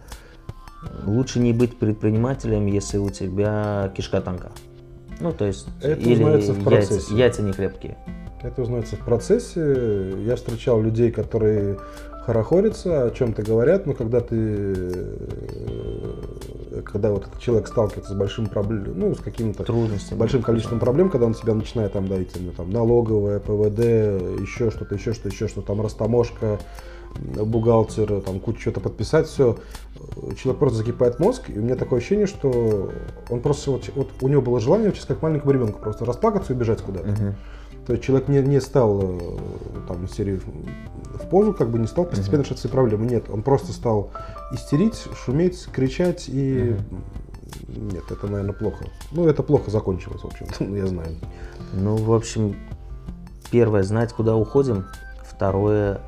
лучше 1.06 1.40
не 1.40 1.54
быть 1.54 1.78
предпринимателем, 1.78 2.66
если 2.66 2.98
у 2.98 3.10
тебя 3.10 3.92
кишка 3.96 4.22
танка. 4.22 4.52
Ну, 5.20 5.34
то 5.34 5.46
есть, 5.46 5.68
Это 5.82 6.00
или 6.02 6.24
узнается 6.24 6.54
в 6.54 6.58
яйца, 6.58 6.70
процессе. 6.70 7.16
яйца 7.16 7.42
не 7.42 7.52
крепкие. 7.52 7.98
Это 8.42 8.62
узнается 8.62 8.96
в 8.96 9.00
процессе. 9.00 10.14
Я 10.24 10.36
встречал 10.38 10.82
людей, 10.82 11.12
которые 11.12 11.78
хорохорятся, 12.26 13.06
о 13.06 13.12
чем-то 13.12 13.42
говорят, 13.42 13.86
но 13.86 13.94
когда 13.94 14.22
ты, 14.22 14.36
э, 14.38 15.16
когда 16.86 17.12
вот 17.12 17.28
этот 17.28 17.40
человек 17.40 17.68
сталкивается 17.68 18.14
с 18.14 18.16
большим 18.16 18.48
проблемой, 18.48 18.92
ну, 18.96 19.16
с 19.16 19.20
каким-то 19.20 19.64
Трудности. 19.64 20.14
с 20.14 20.18
большим 20.18 20.42
количеством 20.42 20.80
проблем, 20.80 21.10
когда 21.10 21.26
он 21.26 21.34
тебя 21.34 21.54
начинает 21.54 21.94
там 21.94 22.08
давить, 22.08 22.32
ну, 22.40 22.52
там, 22.52 22.70
налоговая, 22.70 23.40
ПВД, 23.40 23.80
еще 24.42 24.72
что-то, 24.72 24.96
еще 24.96 25.14
что, 25.14 25.28
еще 25.28 25.48
что, 25.48 25.62
там, 25.62 25.82
растаможка, 25.82 26.60
м, 27.16 27.46
бухгалтер, 27.46 28.22
там, 28.22 28.40
кучу 28.40 28.62
что-то 28.62 28.80
подписать, 28.80 29.28
все. 29.28 29.58
Человек 30.38 30.60
просто 30.60 30.78
закипает 30.80 31.20
мозг, 31.20 31.50
и 31.50 31.58
у 31.58 31.62
меня 31.62 31.76
такое 31.76 32.00
ощущение, 32.00 32.28
что 32.28 32.92
он 33.30 33.42
просто, 33.42 33.72
вот, 33.72 33.90
вот 33.96 34.10
у 34.22 34.28
него 34.28 34.42
было 34.42 34.60
желание, 34.60 34.92
сейчас 34.92 35.06
как 35.06 35.22
маленькому 35.22 35.52
ребенку, 35.52 35.80
просто 35.80 36.06
расплакаться 36.06 36.54
и 36.54 36.56
убежать 36.56 36.82
куда-то. 36.82 37.10
Мгм. 37.10 37.36
То 37.86 37.94
есть 37.94 38.06
человек 38.06 38.28
не, 38.28 38.40
не 38.42 38.62
стал 38.62 39.02
э, 39.02 39.38
там 39.88 40.08
серии 40.08 40.40
в 40.40 41.28
позу, 41.30 41.54
как 41.54 41.72
бы 41.72 41.80
не 41.80 41.88
стал 41.88 42.06
постепенно 42.06 42.42
решать 42.44 42.60
свои 42.60 42.72
проблемы. 42.72 43.06
Нет, 43.06 43.26
он 43.30 43.42
просто 43.42 43.74
стал 43.74 44.12
истерить, 44.52 45.08
шуметь, 45.16 45.68
кричать 45.72 46.26
и 46.28 46.76
нет, 47.68 48.04
это, 48.10 48.28
наверное, 48.28 48.54
плохо. 48.54 48.86
Ну, 49.12 49.28
это 49.28 49.44
плохо 49.44 49.72
закончилось, 49.72 50.22
в 50.22 50.28
общем-то, 50.28 50.64
я 50.76 50.88
знаю. 50.88 51.16
Ну, 51.74 51.96
в 51.96 52.14
общем, 52.14 52.56
первое, 53.52 53.84
знать, 53.84 54.14
куда 54.14 54.36
уходим. 54.36 54.86
Второе, 55.24 56.02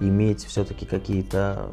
иметь 0.00 0.44
все-таки 0.44 0.86
какие-то... 0.86 1.70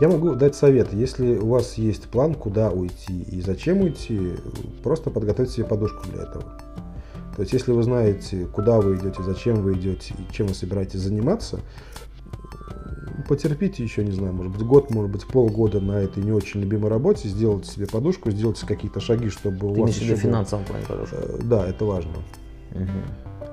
Я 0.00 0.08
могу 0.08 0.34
дать 0.34 0.54
совет. 0.56 0.92
Если 0.92 1.36
у 1.36 1.48
вас 1.48 1.74
есть 1.74 2.08
план, 2.08 2.34
куда 2.34 2.70
уйти 2.70 3.22
и 3.22 3.40
зачем 3.40 3.80
уйти, 3.82 4.32
просто 4.82 5.10
подготовьте 5.10 5.52
себе 5.54 5.66
подушку 5.66 6.08
для 6.10 6.22
этого. 6.22 6.44
То 7.36 7.42
есть, 7.42 7.52
если 7.52 7.72
вы 7.72 7.82
знаете, 7.82 8.46
куда 8.46 8.80
вы 8.80 8.96
идете, 8.96 9.22
зачем 9.22 9.62
вы 9.62 9.74
идете 9.74 10.14
и 10.18 10.32
чем 10.32 10.48
вы 10.48 10.54
собираетесь 10.54 11.00
заниматься, 11.00 11.60
потерпите 13.28 13.82
еще, 13.82 14.04
не 14.04 14.12
знаю, 14.12 14.32
может 14.32 14.52
быть, 14.52 14.62
год, 14.62 14.90
может 14.90 15.10
быть, 15.10 15.26
полгода 15.26 15.80
на 15.80 15.92
этой 15.92 16.22
не 16.22 16.32
очень 16.32 16.60
любимой 16.60 16.90
работе, 16.90 17.28
сделайте 17.28 17.70
себе 17.70 17.86
подушку, 17.86 18.30
сделайте 18.30 18.66
какие-то 18.66 19.00
шаги, 19.00 19.28
чтобы 19.30 19.70
у 19.70 19.74
Ты 19.74 19.80
вас 19.82 19.90
имеешь 19.90 19.96
в 19.96 20.00
виду 20.02 20.12
еще 20.14 20.22
финансовом 20.22 20.64
плане 20.64 20.84
подушку? 20.86 21.16
Э, 21.18 21.38
Да, 21.44 21.66
это 21.66 21.84
важно. 21.84 22.12
Мгм. 22.72 23.02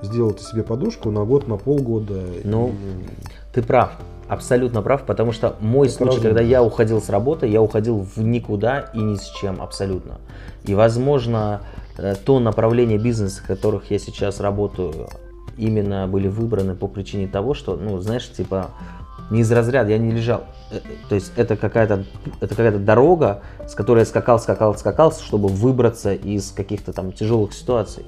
Сделайте 0.02 0.44
себе 0.44 0.62
подушку 0.62 1.10
на 1.10 1.24
год, 1.24 1.46
на 1.46 1.56
полгода. 1.56 2.24
Ну, 2.44 2.68
и- 2.70 3.19
Ты 3.52 3.62
прав, 3.62 3.90
абсолютно 4.28 4.82
прав, 4.82 5.04
потому 5.04 5.32
что 5.32 5.56
мой 5.60 5.88
Это 5.88 5.96
случай, 5.96 6.16
разумно. 6.16 6.28
когда 6.28 6.40
я 6.42 6.62
уходил 6.62 7.02
с 7.02 7.08
работы, 7.08 7.46
я 7.48 7.60
уходил 7.60 7.98
в 7.98 8.22
никуда 8.22 8.90
и 8.94 8.98
ни 8.98 9.16
с 9.16 9.26
чем 9.40 9.60
абсолютно. 9.60 10.18
И, 10.64 10.74
возможно, 10.74 11.62
э, 11.98 12.14
то 12.14 12.38
направление 12.38 12.98
бизнеса, 12.98 13.42
в 13.42 13.46
которых 13.46 13.90
я 13.90 13.98
сейчас 13.98 14.40
работаю, 14.40 15.08
именно 15.56 16.06
были 16.06 16.28
выбраны 16.28 16.74
по 16.74 16.86
причине 16.86 17.26
того, 17.26 17.54
что, 17.54 17.76
ну, 17.76 17.98
знаешь, 17.98 18.30
типа, 18.30 18.70
не 19.30 19.40
из 19.40 19.50
разряда, 19.52 19.90
я 19.90 19.98
не 19.98 20.12
лежал. 20.12 20.44
Э, 20.70 20.76
э, 20.76 20.80
То 21.08 21.14
есть 21.16 21.32
это 21.36 21.56
какая-то 21.56 22.04
это 22.40 22.54
какая-то 22.54 22.78
дорога, 22.78 23.42
с 23.66 23.74
которой 23.74 24.00
я 24.00 24.04
скакал, 24.04 24.38
скакал, 24.38 24.76
скакал, 24.76 25.12
чтобы 25.12 25.48
выбраться 25.48 26.12
из 26.14 26.52
каких-то 26.52 26.92
там 26.92 27.12
тяжелых 27.12 27.52
ситуаций. 27.52 28.04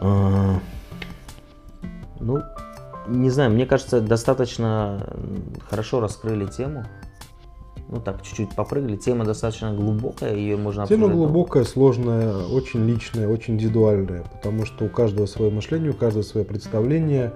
А, 0.00 0.58
Ну, 2.20 2.42
не 3.08 3.30
знаю, 3.30 3.50
мне 3.50 3.66
кажется, 3.66 4.00
достаточно 4.00 5.06
хорошо 5.68 6.00
раскрыли 6.00 6.46
тему. 6.46 6.84
Ну 7.88 8.00
так, 8.02 8.22
чуть-чуть 8.22 8.54
попрыгали. 8.54 8.96
Тема 8.96 9.24
достаточно 9.24 9.74
глубокая, 9.74 10.34
ее 10.34 10.58
можно 10.58 10.86
Тема 10.86 11.06
обсуждать 11.06 11.16
глубокая, 11.16 11.64
сложная, 11.64 12.34
очень 12.34 12.84
личная, 12.86 13.28
очень 13.28 13.54
индивидуальная, 13.54 14.24
потому 14.24 14.66
что 14.66 14.84
у 14.84 14.88
каждого 14.90 15.24
свое 15.24 15.50
мышление, 15.50 15.90
у 15.90 15.94
каждого 15.94 16.22
свое 16.22 16.44
представление. 16.44 17.32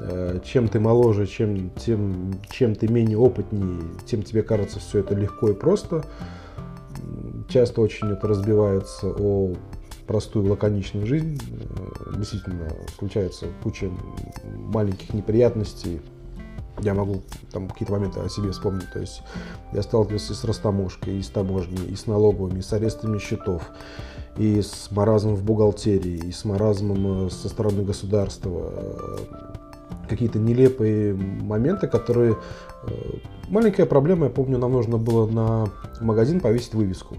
Э, 0.00 0.40
Чем 0.42 0.68
ты 0.68 0.80
моложе, 0.80 1.26
чем, 1.26 1.70
тем, 1.70 2.34
чем 2.50 2.74
ты 2.74 2.88
менее 2.88 3.18
опытнее, 3.18 3.82
тем 4.06 4.22
тебе 4.22 4.42
кажется 4.42 4.78
все 4.78 5.00
это 5.00 5.14
легко 5.14 5.50
и 5.50 5.54
просто. 5.54 6.04
Часто 7.48 7.82
очень 7.82 8.10
это 8.10 8.26
разбивается 8.26 9.08
о 9.08 9.52
простую 10.06 10.48
лаконичную 10.50 11.06
жизнь. 11.06 11.40
Э, 11.50 12.16
Действительно, 12.16 12.70
случается 12.98 13.46
куча 13.62 13.90
маленьких 14.44 15.12
неприятностей. 15.14 16.00
Я 16.80 16.94
могу 16.94 17.22
там 17.52 17.68
какие-то 17.68 17.92
моменты 17.92 18.20
о 18.20 18.28
себе 18.28 18.50
вспомнить. 18.50 18.90
То 18.92 19.00
есть 19.00 19.22
я 19.72 19.82
сталкивался 19.82 20.32
и 20.32 20.36
с 20.36 20.44
растаможкой, 20.44 21.18
и 21.18 21.22
с 21.22 21.28
таможней, 21.28 21.86
и 21.86 21.94
с 21.94 22.06
налоговыми, 22.06 22.58
и 22.58 22.62
с 22.62 22.72
арестами 22.72 23.18
счетов, 23.18 23.62
и 24.36 24.60
с 24.60 24.90
маразмом 24.90 25.36
в 25.36 25.44
бухгалтерии, 25.44 26.28
и 26.28 26.32
с 26.32 26.44
маразмом 26.44 27.26
э, 27.26 27.30
со 27.30 27.48
стороны 27.48 27.84
государства. 27.84 28.72
какие-то 30.08 30.38
нелепые 30.38 31.14
моменты, 31.14 31.86
которые... 31.86 32.36
Э, 32.82 32.92
маленькая 33.48 33.86
проблема, 33.86 34.26
я 34.26 34.30
помню, 34.30 34.58
нам 34.58 34.72
нужно 34.72 34.98
было 34.98 35.26
на 35.26 35.68
магазин 36.00 36.40
повесить 36.40 36.74
вывеску. 36.74 37.16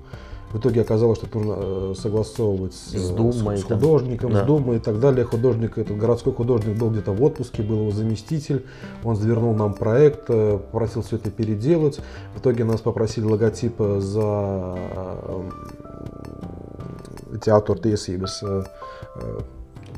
В 0.56 0.58
итоге 0.58 0.84
оказалось, 0.84 1.18
что 1.18 1.28
нужно 1.38 1.56
э, 1.58 1.94
согласовывать 1.98 2.74
с, 2.74 2.94
с, 2.94 3.10
Думой, 3.10 3.58
с 3.58 3.66
художником, 3.66 4.32
да. 4.32 4.46
с 4.46 4.48
Думой 4.48 4.78
и 4.78 4.80
так 4.80 5.02
далее. 5.02 5.26
Художник, 5.26 5.78
этот 5.78 5.98
городской 5.98 6.32
художник 6.32 6.78
был 6.78 6.92
где-то 6.92 7.12
в 7.12 7.22
отпуске, 7.22 7.62
был 7.62 7.82
его 7.82 7.92
заместитель. 7.92 8.66
Он 9.04 9.18
завернул 9.18 9.54
нам 9.54 9.74
проект, 9.74 10.30
э, 10.30 10.58
попросил 10.58 11.02
все 11.02 11.18
это 11.18 11.30
переделать. 11.30 12.00
В 12.36 12.40
итоге 12.40 12.64
нас 12.64 12.80
попросили 12.80 13.26
логотип 13.26 13.82
за 13.98 14.78
театр 17.42 17.78
Тесибес 17.78 18.42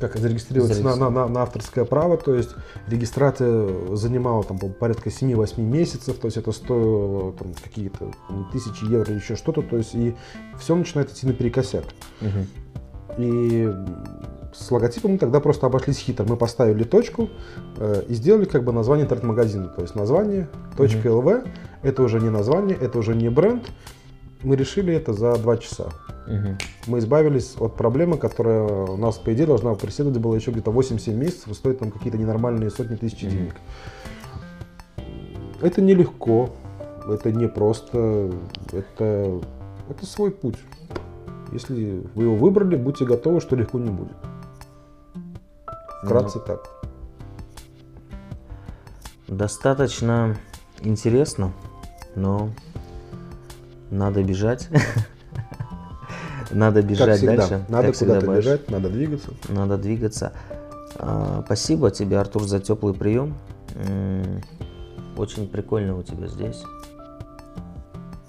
как 0.00 0.16
зарегистрироваться 0.16 0.82
на, 0.82 0.96
на, 0.96 1.10
на, 1.10 1.28
на 1.28 1.42
авторское 1.42 1.84
право, 1.84 2.16
то 2.16 2.34
есть 2.34 2.50
регистрация 2.86 3.96
занимала 3.96 4.44
там 4.44 4.58
порядка 4.58 5.10
7-8 5.10 5.60
месяцев, 5.60 6.18
то 6.18 6.26
есть 6.26 6.36
это 6.36 6.52
стоило 6.52 7.32
там, 7.32 7.54
какие-то 7.54 8.12
тысячи 8.52 8.84
евро 8.84 9.10
или 9.10 9.18
еще 9.18 9.36
что-то, 9.36 9.62
то 9.62 9.76
есть 9.76 9.94
и 9.94 10.14
все 10.58 10.76
начинает 10.76 11.10
идти 11.10 11.26
наперекосяк. 11.26 11.84
Угу. 12.20 13.18
И 13.18 13.72
с 14.52 14.70
логотипом 14.70 15.12
мы 15.12 15.18
тогда 15.18 15.40
просто 15.40 15.66
обошлись 15.66 15.98
хитро. 15.98 16.24
Мы 16.24 16.36
поставили 16.36 16.84
точку 16.84 17.28
э, 17.76 18.04
и 18.08 18.14
сделали 18.14 18.44
как 18.44 18.64
бы 18.64 18.72
название 18.72 19.04
интернет-магазина. 19.04 19.68
То 19.68 19.82
есть 19.82 19.94
название 19.94 20.48
.lv, 20.76 21.48
это 21.82 22.02
уже 22.02 22.20
не 22.20 22.30
название, 22.30 22.76
это 22.80 22.98
уже 22.98 23.14
не 23.14 23.28
бренд. 23.28 23.70
Мы 24.42 24.56
решили 24.56 24.94
это 24.94 25.12
за 25.12 25.36
два 25.36 25.56
часа. 25.56 25.90
Угу. 26.28 26.56
Мы 26.88 26.98
избавились 26.98 27.56
от 27.58 27.74
проблемы, 27.76 28.18
которая 28.18 28.62
у 28.62 28.96
нас, 28.96 29.16
по 29.16 29.32
идее, 29.32 29.46
должна 29.46 29.74
преследовать 29.74 30.20
было 30.20 30.34
еще 30.34 30.50
где-то 30.50 30.70
8-7 30.70 31.14
месяцев 31.14 31.48
и 31.48 31.54
стоить 31.54 31.80
нам 31.80 31.90
какие-то 31.90 32.18
ненормальные 32.18 32.70
сотни 32.70 32.96
тысяч 32.96 33.22
угу. 33.22 33.30
денег. 33.30 33.54
Это 35.62 35.80
нелегко, 35.80 36.50
это 37.08 37.32
не 37.32 37.48
просто, 37.48 38.30
это, 38.72 39.40
это 39.88 40.06
свой 40.06 40.30
путь. 40.30 40.58
Если 41.52 42.06
вы 42.14 42.24
его 42.24 42.36
выбрали, 42.36 42.76
будьте 42.76 43.06
готовы, 43.06 43.40
что 43.40 43.56
легко 43.56 43.78
не 43.78 43.90
будет. 43.90 44.16
Вкратце 46.04 46.38
ну, 46.38 46.44
так. 46.44 46.60
Достаточно 49.26 50.36
интересно, 50.82 51.52
но 52.14 52.50
надо 53.90 54.22
бежать. 54.22 54.68
Надо 56.50 56.82
бежать 56.82 57.24
дальше. 57.24 57.64
Надо 57.68 57.92
куда-то 57.92 58.26
бежать, 58.26 58.70
надо 58.70 58.88
двигаться. 58.88 59.30
Надо 59.48 59.78
двигаться. 59.78 60.32
А, 60.96 61.42
спасибо 61.44 61.90
тебе, 61.90 62.18
Артур, 62.18 62.42
за 62.42 62.60
теплый 62.60 62.94
прием. 62.94 63.34
Очень 65.16 65.48
прикольно 65.48 65.96
у 65.96 66.02
тебя 66.02 66.26
здесь. 66.28 66.62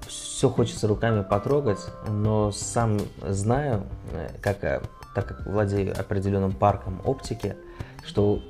Все 0.07 0.49
хочется 0.49 0.87
руками 0.87 1.21
потрогать, 1.21 1.79
но 2.07 2.51
сам 2.51 2.97
знаю, 3.27 3.83
э, 4.13 4.29
как, 4.41 4.63
э, 4.63 4.81
так 5.13 5.27
как 5.27 5.45
владею 5.45 5.93
определенным 5.99 6.53
парком 6.53 7.01
оптики, 7.03 7.57
что 8.05 8.41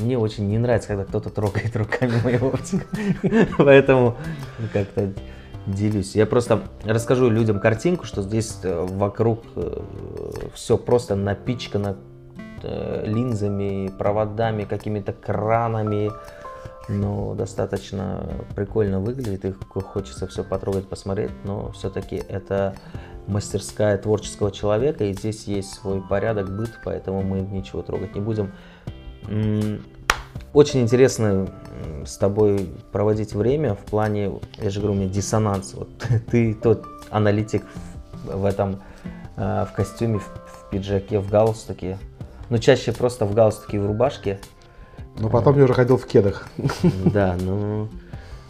мне 0.00 0.18
очень 0.18 0.48
не 0.48 0.58
нравится, 0.58 0.88
когда 0.88 1.04
кто-то 1.04 1.30
трогает 1.30 1.74
руками 1.76 2.14
мою 2.24 2.48
оптику. 2.48 2.84
Поэтому 3.58 4.16
как-то 4.72 5.12
делюсь. 5.66 6.14
Я 6.14 6.26
просто 6.26 6.62
расскажу 6.84 7.28
людям 7.28 7.60
картинку, 7.60 8.06
что 8.06 8.22
здесь 8.22 8.58
э, 8.62 8.86
вокруг 8.88 9.44
э, 9.56 9.80
все 10.54 10.78
просто 10.78 11.16
напичкано 11.16 11.96
э, 12.62 13.04
линзами, 13.06 13.90
проводами, 13.98 14.64
какими-то 14.64 15.12
кранами. 15.12 16.10
Но 16.88 17.34
достаточно 17.34 18.44
прикольно 18.54 19.00
выглядит, 19.00 19.44
их 19.44 19.58
хочется 19.68 20.28
все 20.28 20.44
потрогать, 20.44 20.88
посмотреть, 20.88 21.32
но 21.42 21.72
все-таки 21.72 22.14
это 22.14 22.76
мастерская 23.26 23.98
творческого 23.98 24.52
человека, 24.52 25.02
и 25.02 25.12
здесь 25.12 25.48
есть 25.48 25.74
свой 25.74 26.00
порядок, 26.00 26.56
быт, 26.56 26.78
поэтому 26.84 27.22
мы 27.22 27.40
ничего 27.40 27.82
трогать 27.82 28.14
не 28.14 28.20
будем. 28.20 28.52
Очень 30.52 30.82
интересно 30.82 31.48
с 32.04 32.16
тобой 32.16 32.70
проводить 32.92 33.34
время 33.34 33.74
в 33.74 33.80
плане, 33.80 34.40
я 34.58 34.70
же 34.70 34.80
говорю, 34.80 34.96
у 34.96 35.00
меня 35.00 35.08
диссонанс. 35.08 35.74
Вот 35.74 35.88
ты 36.30 36.54
тот 36.54 36.86
аналитик 37.10 37.64
в 38.24 38.44
этом, 38.44 38.82
э, 39.36 39.66
в 39.70 39.74
костюме, 39.74 40.18
в 40.18 40.70
пиджаке, 40.70 41.18
в 41.18 41.30
галстуке. 41.30 41.98
Ну, 42.48 42.58
чаще 42.58 42.92
просто 42.92 43.24
в 43.26 43.34
галстуке 43.34 43.76
и 43.76 43.80
в 43.80 43.86
рубашке. 43.86 44.38
Но 45.18 45.28
потом 45.28 45.56
я 45.56 45.64
уже 45.64 45.74
ходил 45.74 45.96
в 45.96 46.06
кедах. 46.06 46.46
Да, 47.12 47.36
ну 47.40 47.88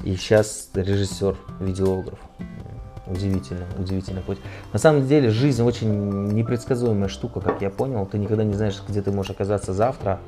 и 0.04 0.14
сейчас 0.16 0.70
режиссер, 0.74 1.36
видеограф. 1.60 2.18
Удивительно, 3.06 3.64
удивительный 3.78 4.20
путь. 4.20 4.38
На 4.72 4.80
самом 4.80 5.06
деле 5.06 5.30
жизнь 5.30 5.62
очень 5.62 6.28
непредсказуемая 6.32 7.08
штука, 7.08 7.40
как 7.40 7.62
я 7.62 7.70
понял. 7.70 8.04
Ты 8.04 8.18
никогда 8.18 8.42
не 8.42 8.54
знаешь, 8.54 8.82
где 8.86 9.00
ты 9.00 9.12
можешь 9.12 9.30
оказаться 9.30 9.72
завтра. 9.72 10.18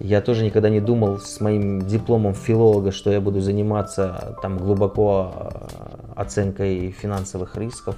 Я 0.00 0.20
тоже 0.20 0.44
никогда 0.44 0.68
не 0.68 0.80
думал 0.80 1.18
с 1.18 1.40
моим 1.40 1.82
дипломом 1.86 2.34
филолога, 2.34 2.92
что 2.92 3.10
я 3.10 3.20
буду 3.20 3.40
заниматься 3.40 4.36
там 4.42 4.56
глубоко 4.56 5.32
э, 5.34 6.12
оценкой 6.14 6.92
финансовых 6.92 7.56
рисков. 7.56 7.96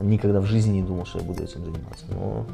Никогда 0.00 0.40
в 0.40 0.46
жизни 0.46 0.78
не 0.78 0.82
думал, 0.82 1.06
что 1.06 1.20
я 1.20 1.24
буду 1.24 1.44
этим 1.44 1.64
заниматься. 1.64 2.04
Но 2.10 2.46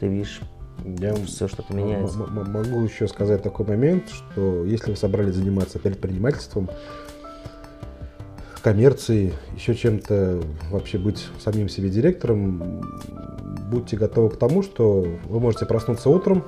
ты 0.00 0.08
видишь, 0.08 0.40
я 0.84 1.14
все 1.14 1.48
что-то 1.48 1.74
меняется. 1.74 2.18
Могу 2.18 2.82
еще 2.82 3.08
сказать 3.08 3.42
такой 3.42 3.66
момент, 3.66 4.10
что 4.10 4.64
если 4.66 4.90
вы 4.90 4.96
собрались 4.98 5.36
заниматься 5.36 5.78
предпринимательством, 5.78 6.68
коммерцией, 8.62 9.34
еще 9.54 9.74
чем-то, 9.74 10.42
вообще 10.70 10.98
быть 10.98 11.26
самим 11.38 11.68
себе 11.68 11.88
директором, 11.88 12.82
будьте 13.70 13.96
готовы 13.96 14.30
к 14.30 14.36
тому, 14.36 14.62
что 14.62 15.06
вы 15.26 15.40
можете 15.40 15.66
проснуться 15.66 16.10
утром, 16.10 16.44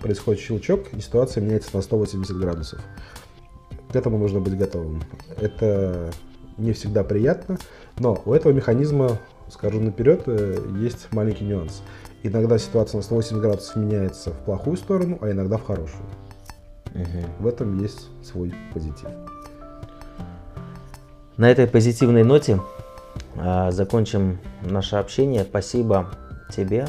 происходит 0.00 0.40
щелчок, 0.40 0.92
и 0.92 1.00
ситуация 1.00 1.42
меняется 1.42 1.70
на 1.74 1.82
180 1.82 2.36
градусов. 2.36 2.80
К 3.92 3.96
этому 3.96 4.18
нужно 4.18 4.40
быть 4.40 4.56
готовым. 4.56 5.02
Это 5.40 6.10
не 6.58 6.72
всегда 6.72 7.04
приятно, 7.04 7.58
но 7.98 8.20
у 8.24 8.32
этого 8.32 8.52
механизма, 8.52 9.18
скажу 9.50 9.80
наперед, 9.80 10.22
э, 10.26 10.58
есть 10.78 11.12
маленький 11.12 11.44
нюанс. 11.44 11.82
Иногда 12.22 12.58
ситуация 12.58 12.98
на 12.98 13.02
180 13.02 13.40
градусов 13.40 13.76
меняется 13.76 14.30
в 14.30 14.38
плохую 14.44 14.76
сторону, 14.76 15.18
а 15.20 15.30
иногда 15.30 15.56
в 15.56 15.64
хорошую. 15.64 16.02
Угу. 16.94 17.42
В 17.44 17.46
этом 17.46 17.80
есть 17.80 18.08
свой 18.22 18.52
позитив. 18.74 19.08
На 21.36 21.50
этой 21.50 21.68
позитивной 21.68 22.24
ноте 22.24 22.60
э, 23.36 23.70
закончим 23.70 24.38
наше 24.62 24.96
общение. 24.96 25.44
Спасибо 25.44 26.10
тебе 26.54 26.86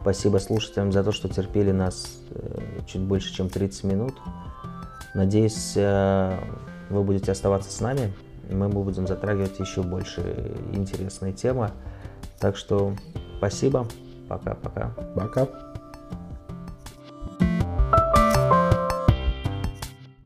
Спасибо 0.00 0.38
слушателям 0.38 0.92
за 0.92 1.04
то, 1.04 1.12
что 1.12 1.28
терпели 1.28 1.72
нас 1.72 2.20
э, 2.30 2.80
чуть 2.86 3.02
больше, 3.02 3.34
чем 3.34 3.50
30 3.50 3.84
минут. 3.84 4.14
Надеюсь, 5.14 5.74
э, 5.76 6.38
вы 6.88 7.02
будете 7.02 7.32
оставаться 7.32 7.70
с 7.70 7.80
нами. 7.80 8.12
Мы 8.50 8.68
будем 8.68 9.06
затрагивать 9.06 9.58
еще 9.60 9.82
больше 9.82 10.54
интересные 10.72 11.32
темы. 11.32 11.70
Так 12.38 12.56
что 12.56 12.94
спасибо. 13.36 13.86
Пока-пока. 14.28 14.92
Пока. 15.14 15.42
-пока. 15.42 15.46
Пока. 15.46 15.69